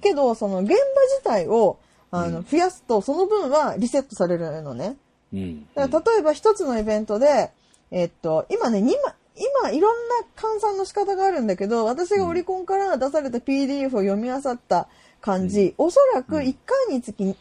[0.00, 1.78] けど、その、現場自体を、
[2.10, 4.96] あの、うん増やすと、その分はリセットされるのね。
[5.32, 7.50] うんだから例えば一つのイベントで、
[7.90, 8.90] えっと、今ね、今、
[9.36, 14.88] 今いろんな換算の仕方があるんだけど、私がオリコンから出された PDF を読み漁った
[15.20, 17.34] 感じ、おそらく1回につき2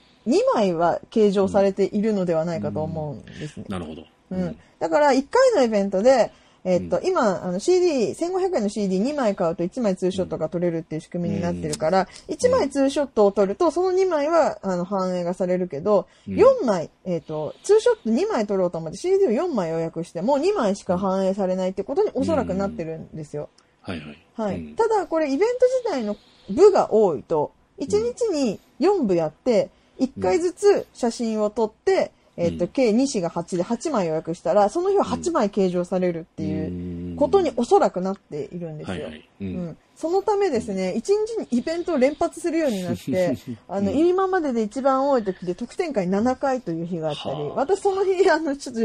[0.55, 3.65] 枚は計上されているのではないかと思うんですね。
[3.69, 4.05] なるほど。
[4.31, 4.57] うん。
[4.79, 6.31] だから、1回のイベントで、
[6.65, 23.49] えっと、今、あの CD、1500円の CD2 枚買うと1枚ツーショットが取れるっていう仕組みになってるから、1枚ツーショットを取ると、その2枚は、あの、反映がされるけど、うん4枚、えっと、ツーショット2枚取ろうと思って CD を4枚予約しても2枚しか反映されないってことにおそらくなってるんですよ。
[23.81, 24.17] はいはい。
[24.35, 24.55] はい。
[24.55, 25.45] うんただ、これイベント
[25.83, 26.15] 自体の
[26.49, 32.71] 部が多いと、1日に4部やって、1回ずつ写真を撮って、えっと、うん。
[32.71, 39.09] 計2紙が8で8枚予約したら、その日は8枚計上されるっていううことにおそらくなっているんですよ。
[39.95, 43.37] そのためですね、一日にイベントを連発するようになって、
[43.69, 43.97] あの、うん。
[43.97, 48.81] 今までで一番多い時で特典会7回という日があったりはあ、私その日、あの、ちょっと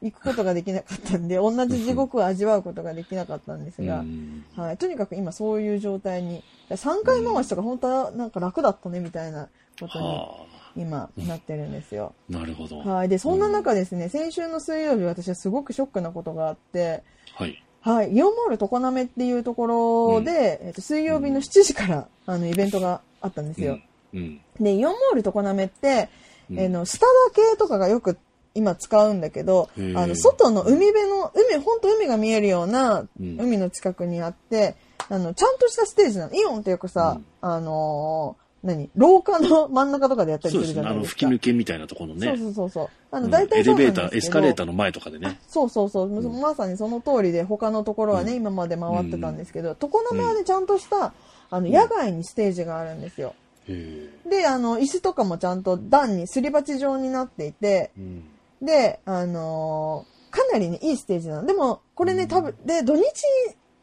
[0.00, 4.44] 行くことができなかったんで、同じ地獄を味わうことができなかったんですが、うん。
[4.56, 9.48] はい、とにかく今そういう状態に、3回回しとか本当はなんか楽だったねみたいな
[9.80, 12.14] ことには今なってるんですよ。
[12.30, 12.32] あ。
[12.32, 12.78] なるほど。
[12.78, 13.08] はい。
[13.08, 17.02] で、そんな中ですね、先週の水曜日私はすごくショックなことがあって、
[17.34, 17.62] はい。
[17.80, 23.80] はい、イオンモール常滑っていうところで、えっと水曜日の7時からあのイベントがあったんですよ。
[24.14, 24.40] うん。
[24.60, 26.08] で、イオンモール常滑って、
[26.50, 28.18] うんえーの、スタダ系とかがよく
[28.54, 34.76] 今使うんだけどあの、外の海辺の、海、本当海が見えるようなうん海の近くにあって、
[35.08, 36.34] あの、ちゃんとしたステージなの。
[36.34, 38.90] イオンってよくさ、うんあのー何？
[38.94, 40.88] 廊下の真ん中とかでやったりするそうですね。
[40.88, 41.18] あの、じゃないですか。
[41.20, 42.26] 吹き抜けみたいなところのね。
[42.26, 42.88] そうそうそうそう。
[43.10, 45.38] あの、うん大体エそうなんですけどレベーター、エスカレーターの前とかでね。
[45.48, 51.12] そうそうそう、んまさにその通りで他のところはね、うん今まで回ってたんですけど、常滑はねちゃんとした
[51.50, 53.34] あの野外にステージがあるんですよ。
[53.66, 58.24] であの椅子とかもちゃんと段にすり鉢状になっていてうん。
[58.60, 63.04] であのーかなりねいいステージなのでもこれね多分で土日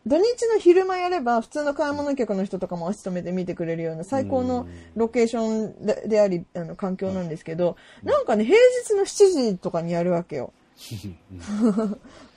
[0.10, 10.52] 土日の昼間やれば普通の買い物客の人とかも足止めて見てくれるような最高のロケーションででありあの環境なんですけど、なんかね平日の7時とかにやるわけよ。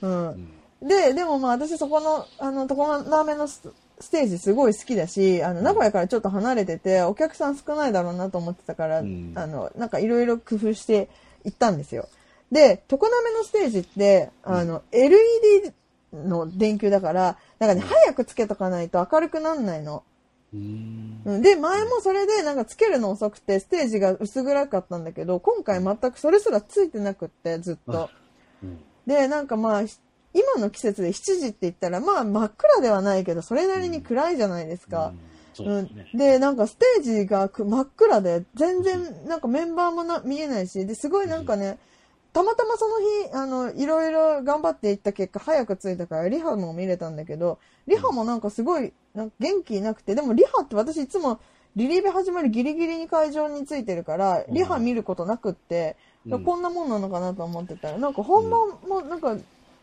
[0.01, 0.49] うん。
[0.87, 3.63] で、でもまあ私そこの、あの、常滑のス
[3.99, 9.31] ステージすごい好きだし、あの、名古屋からちょっと離れてて、お客さん少ないだろうなと思ってたから、うん。
[9.35, 11.07] あの、なんかいろいろ工夫して
[11.45, 12.09] 行ったんですよ。
[12.51, 15.73] で、常滑のステージって、あの、LED
[16.13, 20.03] の電球だから、なんかね、早くつけとかないと明るくなんないの。
[20.53, 21.21] うん。
[21.25, 28.09] うんで、前もそれでなんかつけるの遅くて、ステージが薄暗かったんだけど、今回全くそれすらついてなくって、ずっと。
[28.61, 29.97] うんで、なんかまあ、ひ
[30.33, 35.13] 今の季節で7時って言ったら、まあ真っ暗ではないけど、それなりに暗いじゃないですか。
[35.53, 36.09] そううんですね。
[36.13, 41.77] で、なんかステージがく真っ暗で、全然なんかメンバーもな見えないし、で、すごいなんかね、
[42.33, 51.39] たまたまその日、あの、いろいろ頑張っていった結果、早く着いたから、リハも見れたんだけど、リハもなんかすごい、なんか元気なくて、でもリハって私いつも、
[51.75, 59.35] リリーベ始まるギリギリに会場に着いてるから、リハ見ることなくって、うんこんなもんなのかなと思ってたら、なんか本番もなんか、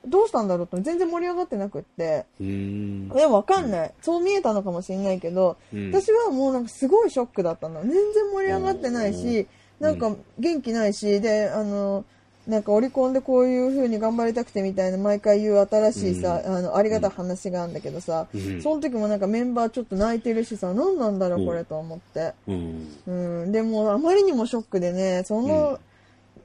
[0.06, 3.12] どうしたんだろうと全然盛り上がってなくって、うん。
[3.14, 3.94] え、わかんない。
[4.00, 7.82] そう見えたのかもしれないけど、うん私はもうなんかすごいショックだったの。
[7.82, 8.00] 全然
[8.32, 9.46] 盛り上がってないし、うん
[9.80, 12.04] なんか元気ないし、で、あの、
[12.50, 22.32] なんかオリコンでこういう風に頑張りたくてみたいな毎回言う新しいさ、うんあの、ありがたい話があるんだけどさ、うんその時もなんかメンバーちょっと泣いてるしさ、何なんだろううんこれと思って。
[22.48, 22.88] うん。
[23.06, 25.78] うん、でもあまりにもショックでね、その、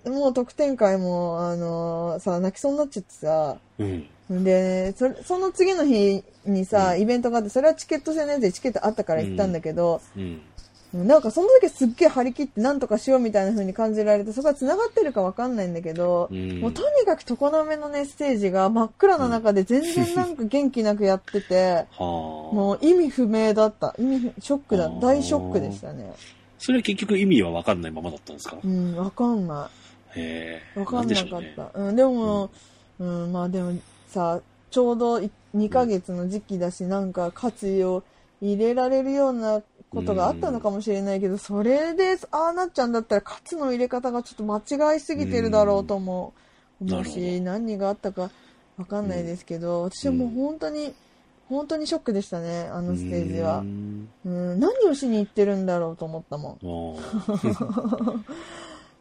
[0.05, 4.43] もう特典会も、あのさ、泣きそうになっちゃってさ、うん。
[4.43, 10.41] で、それその次の日にさ、うんイベントがあって、それはチケット制のやつでチケットあったから行ったんだけど、うん。
[11.03, 21.99] なんかその時すっげえ張り切って何とかしようみたいな風に感じられて、そこは繋がってるかわかんないんだけど、うんもうとにかく常滑のね、ステージが真っ暗な中で全然なんか元気なくやってて、はあ。
[21.99, 23.93] もう意味不明だった。
[23.99, 26.13] 意味不ショックだ大ショックでしたね。
[26.57, 28.57] それは結局意味は分かんないままだったんですか？
[28.63, 29.69] うん、わかんな
[30.15, 30.19] い。
[30.19, 30.79] へえ。
[30.79, 31.71] わかんなかっんでしょうねた。
[31.73, 32.49] うん、でも、
[32.99, 33.73] うん、まあでも
[34.07, 34.39] さ、
[34.71, 35.17] ちょうど
[35.55, 38.03] 2ヶ月の時期だし、なんか活用
[38.41, 39.61] 入れられるような
[39.95, 46.33] ことがあったのかもしれないけど、それでああなっちゃうんだったら、カツの入れ方がちょっと間違いすぎてるだろうとも
[46.81, 47.05] 思う。
[47.05, 48.29] し、何があったか
[48.77, 50.93] わかんないですけど、私はもう本当に、
[51.47, 53.59] 本当にショックでしたね、あのステージは。
[53.59, 53.63] う。
[53.63, 54.09] ん。
[54.25, 56.59] うん、何をしに行ってるんだろうと思ったもん。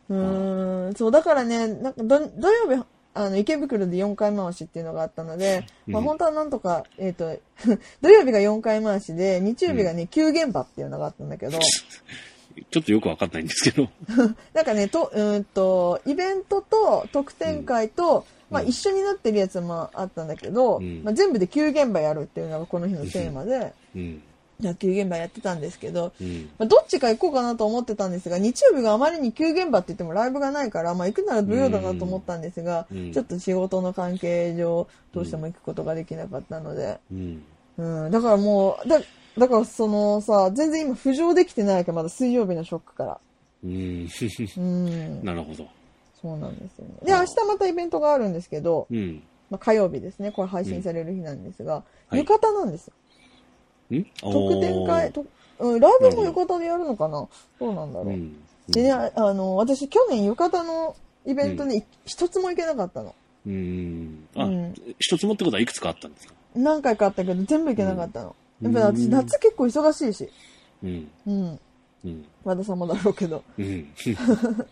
[0.08, 7.36] うーん、そう、だからね、なんか土土曜日、あの、池袋で4回回しっていうのがあったので、まあうん本当はなんとか、えっ、と、
[8.02, 11.58] 土曜日が4回回しで、日曜日がね、9現場っていうのがあったんだけど、
[12.70, 13.88] ちょっとよく分かんないんですけど。
[14.52, 18.68] なんかね、と、うーんと、イベントと特典会と、まあうん。
[18.68, 21.02] 一緒になってるやつもあったんだけど、うん。
[21.04, 24.22] まあ全部で9現場やるっていうのがこの日のテーマで、うん。
[24.60, 26.50] 野球現場やってたんですけど、うん。
[26.58, 37.42] まあ、どっちか行こうかなと思ってたんですが、日曜日があまりに休現場って言ってもライブがないから、まあ行くなら土曜だなと思ったんですが、うんちょっと仕事の関係上、どうしても行くことができなかったので、うん。
[37.76, 39.00] うん、だからもう、だ、
[39.36, 43.18] だからそのさ、全然今浮上できてないわけ、まだ水曜日のショックから。
[43.64, 44.08] うん。
[44.56, 45.66] うん、 なるほど。
[46.20, 46.94] そうなんですよね。
[47.04, 49.22] で、明日またイベントがあるんですけど、うん。
[49.50, 52.94] まあ、火曜日ですね、これ配信される日なんですが、はい浴衣なんですよ。
[52.94, 53.03] ん
[54.20, 55.24] 特典会、と
[55.58, 57.28] うん、ライブも浴衣でやるのかな？
[57.60, 58.08] どうなんだろう。
[58.08, 58.36] うん。
[58.68, 63.14] でね、ああの、私去年浴衣のイベントに一つも行けなかったの。
[63.46, 64.26] うん。
[64.98, 66.34] 一つもってことはいくつかあったんですか？
[66.54, 68.28] 何回かあったけど全部行けなかったの。
[68.28, 70.30] うんやっぱ私うん夏結構忙しいし。
[70.82, 71.10] うん。
[71.26, 71.60] うん。
[72.04, 72.24] うん。
[72.44, 73.42] 和田さんもだろうけど。
[73.58, 73.92] うん。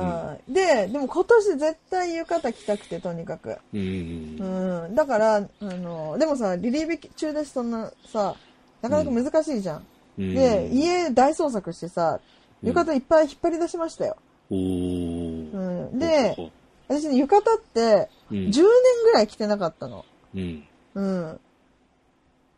[0.00, 0.52] はい。
[0.52, 3.58] で、でも今年絶対浴衣着たくて、とにかく。
[3.72, 4.36] うん。
[4.38, 4.94] うん。
[4.94, 8.36] だから、あの、でもさ、リリーベ中だし、そんなさ、
[8.82, 9.86] なかなか難しいじゃん。
[10.18, 12.20] うんで、家大捜索してさ、
[12.62, 14.16] 浴衣いっぱい引っ張り出しましたよ。
[14.50, 15.54] おうー。
[15.54, 16.30] ん。
[16.32, 16.50] うほ
[16.88, 18.62] 私ね、浴衣って、ううん10年
[19.04, 20.04] ぐらい着てなかったの。
[20.34, 20.64] うん。
[20.94, 21.40] うん。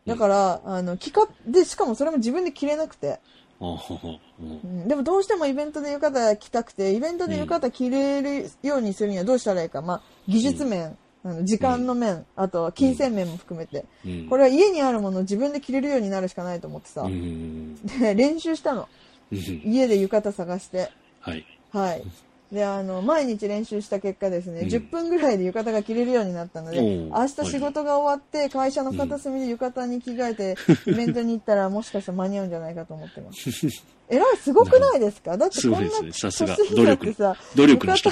[0.05, 3.19] だから、あの、着か、で、しかもそれも自分で着れなくて。
[3.59, 9.81] うんうん、でもどうしてもイベントで浴衣着たくて、イベントで浴衣着れるようにするにはどうしたらいいか。
[9.81, 13.85] まあ、技術面、あの時間の面、あと金銭面も含めて。
[14.05, 17.01] うんこれは家にあるものを自分で着れるようになるしかないと思ってさ。
[17.01, 17.75] うん。
[17.99, 18.87] で、練習したの。
[19.31, 20.89] うん家で浴衣探して。
[21.19, 21.45] はい。
[21.71, 22.03] はい。
[22.51, 24.67] で、あの、毎日練習した結果ですね、うん。
[24.67, 30.55] 10分ぐらいで浴衣が着れるようになったので、明日仕事が終わって、会社の片隅で浴衣に着替えて、
[30.87, 33.49] イベントに行ったら、もしかしたら間に合うんじゃないかと思ってます。
[34.11, 35.37] えらい、すごくないですか？
[35.37, 36.11] だってこんなすごいですね。
[36.13, 36.55] さすが。
[36.55, 38.09] 年になってさ、努力の人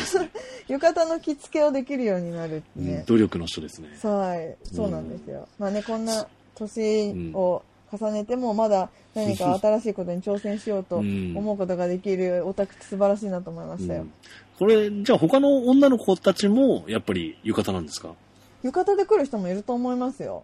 [0.67, 3.03] 浴衣の着付けをできるようになるってね。
[3.07, 3.87] 努力の人ですね。
[4.03, 5.47] はい、そうなんですよ。
[5.57, 14.01] まあね、こんな年を重ねても、まだ何か 新しいことに挑戦しようと思うことができるオタクって素晴らしいなと思いましたよ。
[14.01, 14.13] うん
[14.59, 18.15] これ、じゃあ他の女の子たちも、やっぱり浴衣なんですか？
[18.63, 20.43] 浴衣で来る人もいると思いますよ。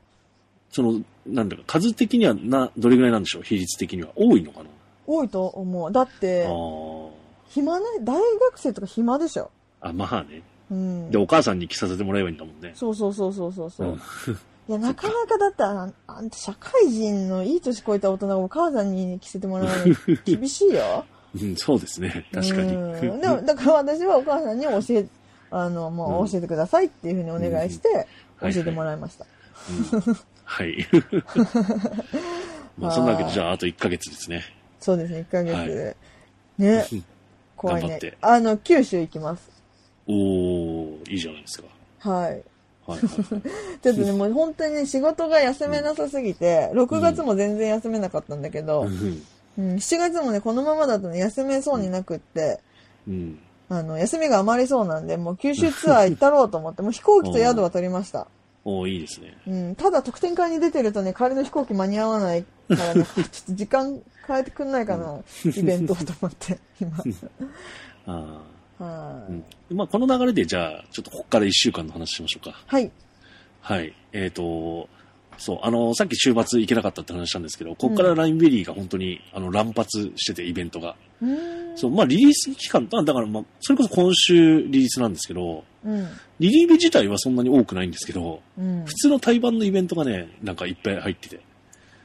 [0.72, 3.42] その、なんだか、数的にはな、どれぐらいなんでしょう？
[3.42, 4.10] 比率的には。
[4.16, 4.70] 多いのかな？
[5.08, 5.92] 多いと思う。
[5.92, 6.50] だって、あ
[7.50, 9.50] 暇ない、大学生とか暇でしょ。
[9.82, 9.90] あ。
[9.90, 10.44] あ、まあね。
[10.70, 11.18] うんで、。
[11.18, 12.74] お母さんに着させてもらえばいいんだもんね。
[12.76, 13.88] そうそうそうそうそうそう。
[13.88, 14.00] うん
[14.70, 19.96] いや、なかなかだってあ、あんた社会人のいい年越えた大人がお母さんに着せてもらうの
[20.26, 21.06] 厳しいよ。
[21.42, 22.26] うん、そうですね。
[22.32, 22.76] 確かに。
[22.76, 25.06] うんでも、だから私はお母さんに教え、
[25.52, 28.08] あの、もう教えてくださいっていうふうにお願いして、
[28.40, 29.26] 教うんえてもらいました。
[30.06, 30.88] うんはい。
[32.78, 34.44] まあ、そんなわけで、じゃあ、あと1ヶ月ですね。
[34.80, 35.56] そうですね、1ヶ月。
[35.56, 35.96] はい
[36.58, 36.86] ね。
[37.56, 38.00] 怖いね。
[38.22, 39.50] あの、九州行きます。
[40.08, 41.68] おー、いいじゃないですか。
[42.10, 42.44] はい。
[42.86, 43.10] はいはい。
[43.82, 49.24] ちょっとね、もう本当にね、仕事が休めなさすぎて、6月も全然休めなかったんだけど、うん
[49.58, 52.60] うん、7月もね、このままだとね、休めそうになくって、
[53.08, 53.40] うん。
[53.70, 58.28] あの、休みが余りそうなんで、もう九州ツアー行ったろうと思って、もう飛行機と宿は取りました。
[58.66, 59.38] おー、いいですね。
[59.48, 66.98] うん、ただ特典会に出てるとね、帰りの飛行機間に合わないからね、 ちょっと時間変えてくんないかな、イベントと思って、今。
[68.08, 68.42] あ
[68.80, 69.32] はあ。
[69.32, 69.78] いうん。
[69.78, 72.56] まあ、この流れで、じゃあ、ちょっとここから1週間の話しましょうか。
[72.68, 72.92] はい。
[73.62, 73.94] はい。
[74.12, 74.90] えっ、と、
[75.38, 80.96] そう、あの、さっき週末行けなかったって話したんですけど、ここからラインベリーが本当に、あの、乱発してて、イベントが。
[81.22, 81.78] うーん。
[81.78, 86.08] そう、まあ、リリース期間、あだから、まあ、それこそ今週リリースなんですけど、うん。
[86.40, 88.86] リリーベ自体はそんなに多くないんですけど、うん。
[88.86, 91.40] 普通の対バンのイベントがね、なんかいっぱい入ってて。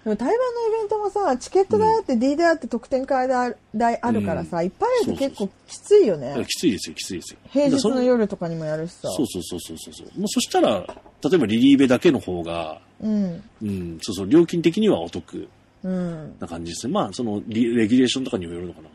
[0.09, 6.35] でも台湾のイベントもさ、チケット代あって、D 代あって特典会代代あるからさ、いっぱいあると結構きついよね。
[6.47, 7.39] きついですよ、きついですよ。
[7.51, 9.09] 平日の夜とかにもやるしさ。
[9.09, 10.19] そうそうそうそうそうそう。
[10.19, 10.87] もうそしたら、
[11.23, 13.43] 例えばリリーベだけの方が、うん。
[13.63, 15.47] うん、そうそう、料金的にはお得
[15.85, 16.37] うん。
[16.41, 16.95] な感じですね。
[16.95, 18.89] まあ、そのリ、レギュレーションとかにもよるのかな。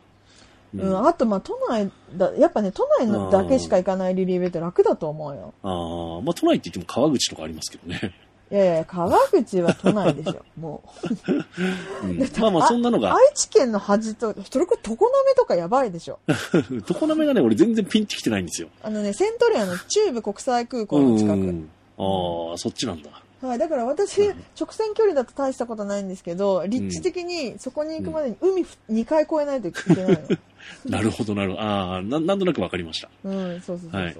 [0.75, 5.53] うん、あと、まあ、都内だ、やっぱね、都内のだけしか行かないリリーベって楽だと思うよ。
[5.61, 8.15] ああ、まあ、都内って言っても川口とかありますけどね。
[8.53, 10.83] いやいや、川口は都内でしょ、 も
[12.03, 12.07] う。
[12.07, 16.19] うん、まあまあ、そんなのが愛、知県の端と、それこそ常滑とかやばいでしょ。
[16.85, 18.67] 常滑がね、俺全然ピンってきてないんですよ。
[18.83, 21.33] あのね、セントリアの中部国際空港の近く。
[21.33, 23.09] うんああ、そっちなんだ。
[23.41, 24.29] はい、だから私、
[24.59, 30.17] 直線距離だと大したことないんですけど、立地的にそこに行くまでに海2回越えないといけないの。
[30.89, 31.61] なるほど、なるほど。
[31.61, 33.09] ああ、ななんとなくわかりました。
[33.23, 34.01] うん、そうそうそうそう。
[34.01, 34.15] はい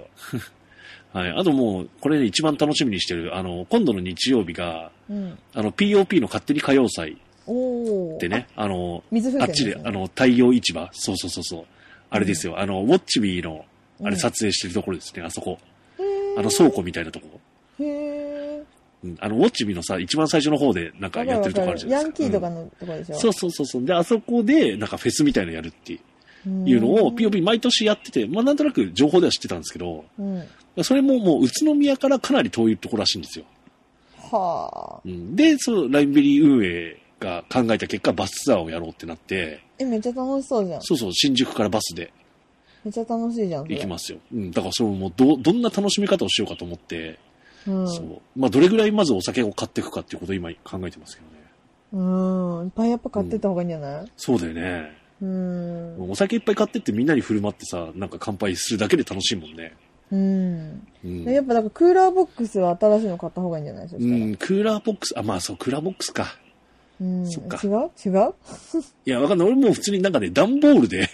[1.14, 1.30] はい。
[1.32, 5.38] あともう、これね、一番楽しみにしてる、あの、今度の日曜日が、うん。
[5.54, 8.20] あの、POP の勝手に歌謡祭おー。
[8.20, 11.66] でね、あの、水風あっちで、あの、太陽市場、そうそうそうそう。
[12.10, 13.66] あれですよ、あの、ウォッチビーの、
[14.02, 15.60] あうんれ撮影してるところですね、あそこ。
[16.36, 17.28] あの、倉庫みたいなとこ
[17.80, 17.86] ろ。
[17.86, 18.64] へー。
[19.04, 22.24] うん、あの、ウォッチミのさ、一番最初の方でなんかやってるとこあるじゃないですか。
[22.24, 23.16] ヤンキーとかうんのとこでしょ。
[23.20, 23.86] そうそうそうそう。
[23.86, 26.00] で、あそこで、なんかフェスみたいなのやるって
[26.48, 30.44] うんいうのを、POP 毎年やってて、まあなんとなく情報では知ってたんですけど、うん。
[30.82, 33.46] それももう宇都宮からかなり遠いところらしいんですよ。
[34.32, 35.02] はあ。
[35.06, 40.82] うん、で、そのライブベリー運営が考えた結果、バスツアーをやろうってなって、え、めっちゃ楽しそうじゃん。
[40.82, 42.12] そうそう、新宿からバスで
[42.84, 43.68] めっちゃ楽しいじゃん。
[43.68, 44.18] 行きますよ。
[44.34, 47.20] うん、だからそれもうど、どんな楽しみ方をしようかと思って、
[47.68, 47.90] うん。
[47.90, 48.22] そう。
[48.36, 51.44] まあ、どれぐらいまずお酒を買っていくかっていうことを今考えてますけどね。
[51.94, 52.66] うん。
[52.66, 54.12] いっぱいやっぱ買ってった方がいいんじゃない？
[54.18, 54.92] そうだよね。
[55.22, 56.12] うん。
[56.12, 59.74] お酒いっぱい買ってってみんなに振る舞ってさ、なんか乾杯するだけで楽しいもんね。
[60.12, 60.88] うん。
[61.04, 61.24] うん。
[61.24, 64.26] やっぱだからクーラーボックスは新しいの買った方がいいんじゃないそしたら。
[64.26, 66.28] うん、クーラーボックス、あ、まあそう、クーラーボックスか。
[67.02, 67.28] うん。
[67.30, 67.72] そっか違う？
[68.06, 68.34] 違う？
[69.06, 69.48] いや、わかんない。
[69.48, 71.10] 俺もう普通になんかね、段ボールで、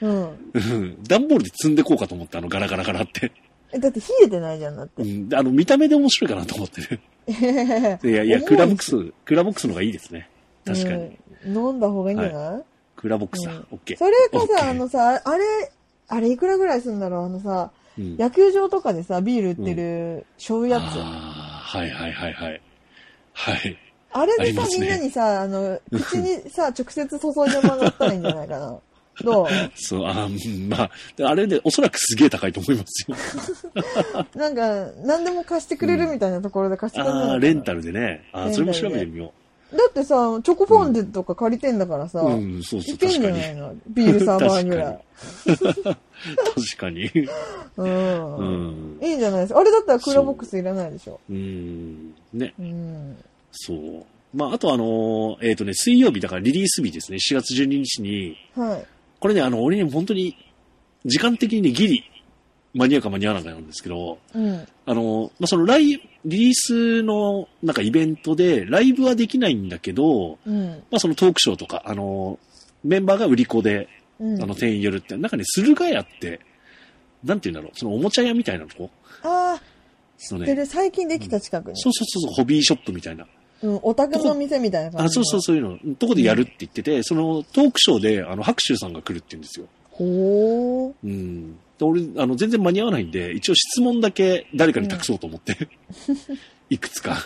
[0.00, 0.28] うん。
[0.54, 3.32] うん段ボールで積んでこうかと思って、あの、ガラガラガラって。
[3.72, 5.04] え、だって冷えてないじゃん、だってう。
[5.04, 7.00] ん、であの、見た目で面白いかなと思ってる。
[8.10, 10.28] いやいや、クーラーボックス、クーラーボックスの方がいいですね。
[10.64, 10.94] 確かに。
[10.94, 12.62] うん飲んだ方がいいんじゃない、
[12.96, 13.66] クーラーボックスだうん。
[13.70, 13.96] オッケー。
[13.98, 15.44] それかさ、あのさ、あれ、
[16.08, 17.26] あれいくらぐらいするんだろう？
[17.26, 20.82] あのさ、うん野球場とかでさ、ビール売ってる、しょうゆやつ。
[20.98, 22.60] はいはいはいはい。
[23.32, 23.76] はい。
[24.12, 28.78] あれでさ、みんなにさ、あの、 口にさ、直接注いでもらったらいいんじゃないかな。
[29.22, 29.46] どう？
[29.74, 30.28] そう、あ
[30.68, 33.16] まあ、であれでおそらくすげえ高いと思いますよ。
[34.34, 38.24] なんか、何でも貸してくれるみたいなところで貸してくれるのかなああ、レンタルでね。
[38.32, 39.32] あーそれも調べてみよ
[39.70, 42.30] だってさ、チョコフォンデとか借りてんだからさ、う。
[42.30, 43.10] うん、そうそう、いけん。
[43.10, 43.74] じゃないの？
[43.88, 45.04] ビール3杯ぐらい。
[45.46, 45.66] 確
[46.78, 47.10] かに。
[47.76, 48.36] うん。
[48.36, 48.98] うん。
[49.02, 49.60] いいんじゃないですか。
[49.60, 51.20] あれだったらクーラーボックスいらないでしょ。
[51.28, 52.14] うん。
[52.32, 52.54] ね。
[52.58, 53.16] うん。
[53.52, 54.04] そう。
[54.34, 58.84] まあ、あとあのーえっ、とね、水曜日、だからリリース日ですね、4月12日に、はい。
[59.20, 60.36] これね、あの、俺ね、本当に、
[61.04, 62.04] 時間的にね、ギリ、
[62.78, 64.68] 間に合うか間に合わないかなんですけど、うん。
[64.86, 70.68] あの、まあ、そのライ、リリースの、なんかイベントで、ライブはできないんだけど、うん。
[70.90, 72.38] まあ、そのトークショーとか、あの、
[72.84, 73.88] メンバーが売り子で、
[74.20, 74.42] うん。
[74.42, 76.40] あの、店員寄るって、なんかね、駿河屋って、
[77.24, 78.90] なんて言うんだろう、そのおもちゃ屋みたいなとこ？
[79.24, 79.62] ああ、
[80.16, 80.66] そのね、知ってる。
[80.66, 81.76] 最近できた近くに。
[81.76, 83.26] そうそうそうそう、ホビーショップみたいな。
[83.62, 83.80] うん。
[83.82, 85.04] オタクの店みたいな感じの？
[85.06, 89.66] あ、そうそうそういうの、とこでやるって言ってて、そのトークショーで、あの、白秋さんが来るって言うんですよ。
[89.90, 90.94] ほー。
[91.04, 91.58] うん。
[91.78, 95.68] で俺、あの、全然間に合わないんで、一応質問だけ誰かに託そうと思って、
[96.70, 97.16] いくつか。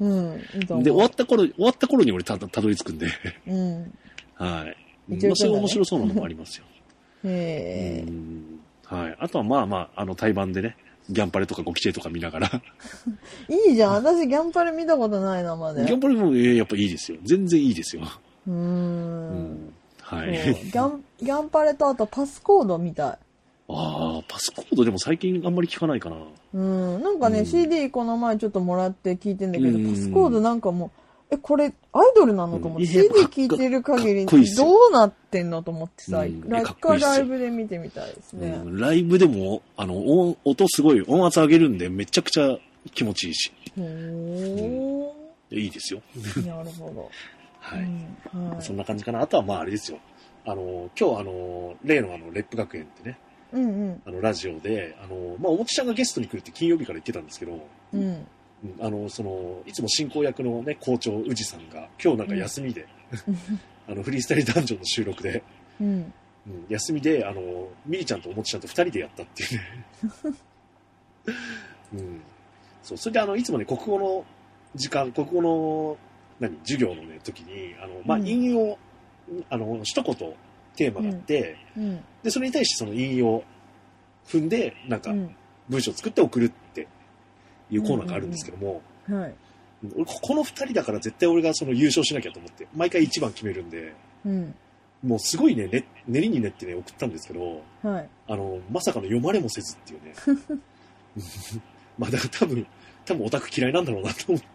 [0.00, 0.38] うん。
[0.82, 3.06] で、終わった頃、終わった頃に俺たたどり着くんで、
[3.46, 3.98] うん。
[4.34, 4.66] は
[5.08, 5.14] い。
[5.14, 6.64] 一応まあ、そういうそうだね面白そうなのもありますよ。
[7.24, 8.04] へえ。
[8.06, 8.58] うん
[8.92, 9.16] はい。
[9.18, 10.76] あとはまあまあ、あの、対バンでね、
[11.08, 12.62] ギャンパレとかゴキチェとか見ながら、
[13.48, 13.92] いいじゃん。
[14.04, 15.84] 私ギャンパレ見たことないな、まで。
[15.86, 17.18] ギャンパレも、えーやっぱいいですよ。
[17.24, 18.02] 全然いいですよ。
[18.46, 18.52] うー。
[18.52, 19.72] うんん。
[20.00, 20.32] はい。
[20.32, 23.18] ギャン、ギャンパレとあとパスコードみたい。
[23.68, 26.16] ああ、パスコードでも最近あんまり聞かないかな。
[26.54, 27.02] うん。
[27.02, 30.86] なんかね、うん CD この前ちょっともらって聞いてんだけど、うんパスコードなんかも
[31.30, 34.36] う、え、これ、アイドルなのと思って、うん CD 聞いてる限り、ど
[34.90, 36.60] うなってんのと思ってさ、うんラ
[37.16, 38.60] イブで見てみたいですね。
[38.64, 42.58] うんライブでも、あの、音音すごい、音圧上げるんで、めちゃくちゃ
[42.92, 45.14] 気持ちいいし、ほ
[45.50, 46.02] いいですよ。
[46.16, 46.46] ー。
[46.46, 47.10] なるほど。
[47.60, 47.82] はい。
[48.34, 49.20] うんはいそんな感じかな。
[49.20, 49.98] あとはまああれですよ。
[50.44, 53.18] あの、今日あの、例のあの、レップ学園ってね、
[53.52, 54.02] うんうん。
[54.06, 57.52] あの、ラジオで、あの、まあ、おもちちゃんがゲストに来るって金曜日から言ってたんですけど、
[57.92, 58.00] うん。
[58.00, 58.26] うん
[58.80, 62.86] あの、その、いつも進行役のね、校長、宇治さんが、今日なんか休みで、
[63.88, 65.42] あの、フリースタイルダンジョンの収録で、
[65.80, 66.12] うん。
[66.46, 69.64] うん、休みで、あの、ミリちゃんとおもちちゃんと二人でやったっていうね。
[71.94, 72.20] うん。
[72.82, 74.24] そう、それであの、いつもね、国語の
[74.76, 75.98] 時間、国語の、
[76.40, 78.78] 何、授業のね、時に、あの、まあ、うん引用、
[79.50, 80.34] あの、一言
[80.76, 82.04] テーマがあって、うん。
[82.22, 83.42] で、それに対してその引用
[84.26, 85.36] 踏んで、なんかうん。
[85.68, 86.88] 文章を作って送るって
[87.70, 89.34] いうコーナーがあるんですけども、はい。
[89.96, 93.94] 俺ここの二人だから絶対俺がその優勝しなきゃと思って、毎回一番決めるんで、
[94.24, 94.54] うん。
[95.02, 98.08] もうすごいね、ね練りに練ってね、送ったんですけど、はい。
[98.28, 100.14] あの、まさかの読まれもせずっていうね。
[101.98, 102.66] まあだから多分、
[103.04, 104.46] 多分オタク嫌いなんだろうなと思って。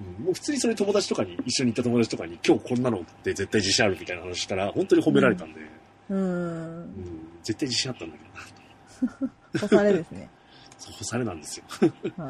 [0.00, 5.60] うんもう普通にそれ友達とかに、一緒に行った友達とかに、今日こんなのって絶対自信あるみたいな話したら、本当に褒められたんで、
[6.10, 6.94] ううんん。
[7.42, 9.28] 絶対自信あったんだけどな、
[9.60, 9.66] と。
[9.66, 10.28] 干されですね。
[10.78, 11.64] そう、干されなんですよ。
[12.16, 12.26] は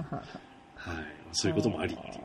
[0.77, 1.05] はい。
[1.33, 2.25] そういうこともありっていう。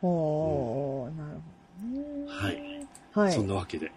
[0.00, 1.40] ほー、なるほ
[1.82, 2.26] どね。
[2.28, 2.86] はい。
[3.12, 3.32] はい。
[3.32, 3.92] そんなわけで。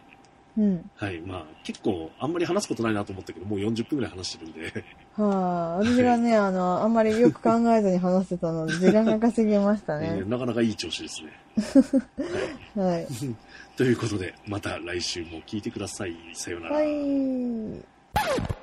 [0.57, 0.91] うん。
[0.95, 1.19] はい。
[1.21, 4.83] まあ、結構、あんまり話すことないなと思ったけど、もう40分ぐらい話してるんで、
[5.13, 10.29] はあ、私がね、あの、あんまりよく考えずに話してたので、 時間が稼げましたねえー。
[10.29, 11.31] なかなかいい調子ですね。
[12.75, 12.95] はい。
[12.95, 13.07] はい。
[13.77, 16.15] ということで、また来週も聞いてください。
[16.33, 16.75] さようなら。
[16.75, 18.60] はい。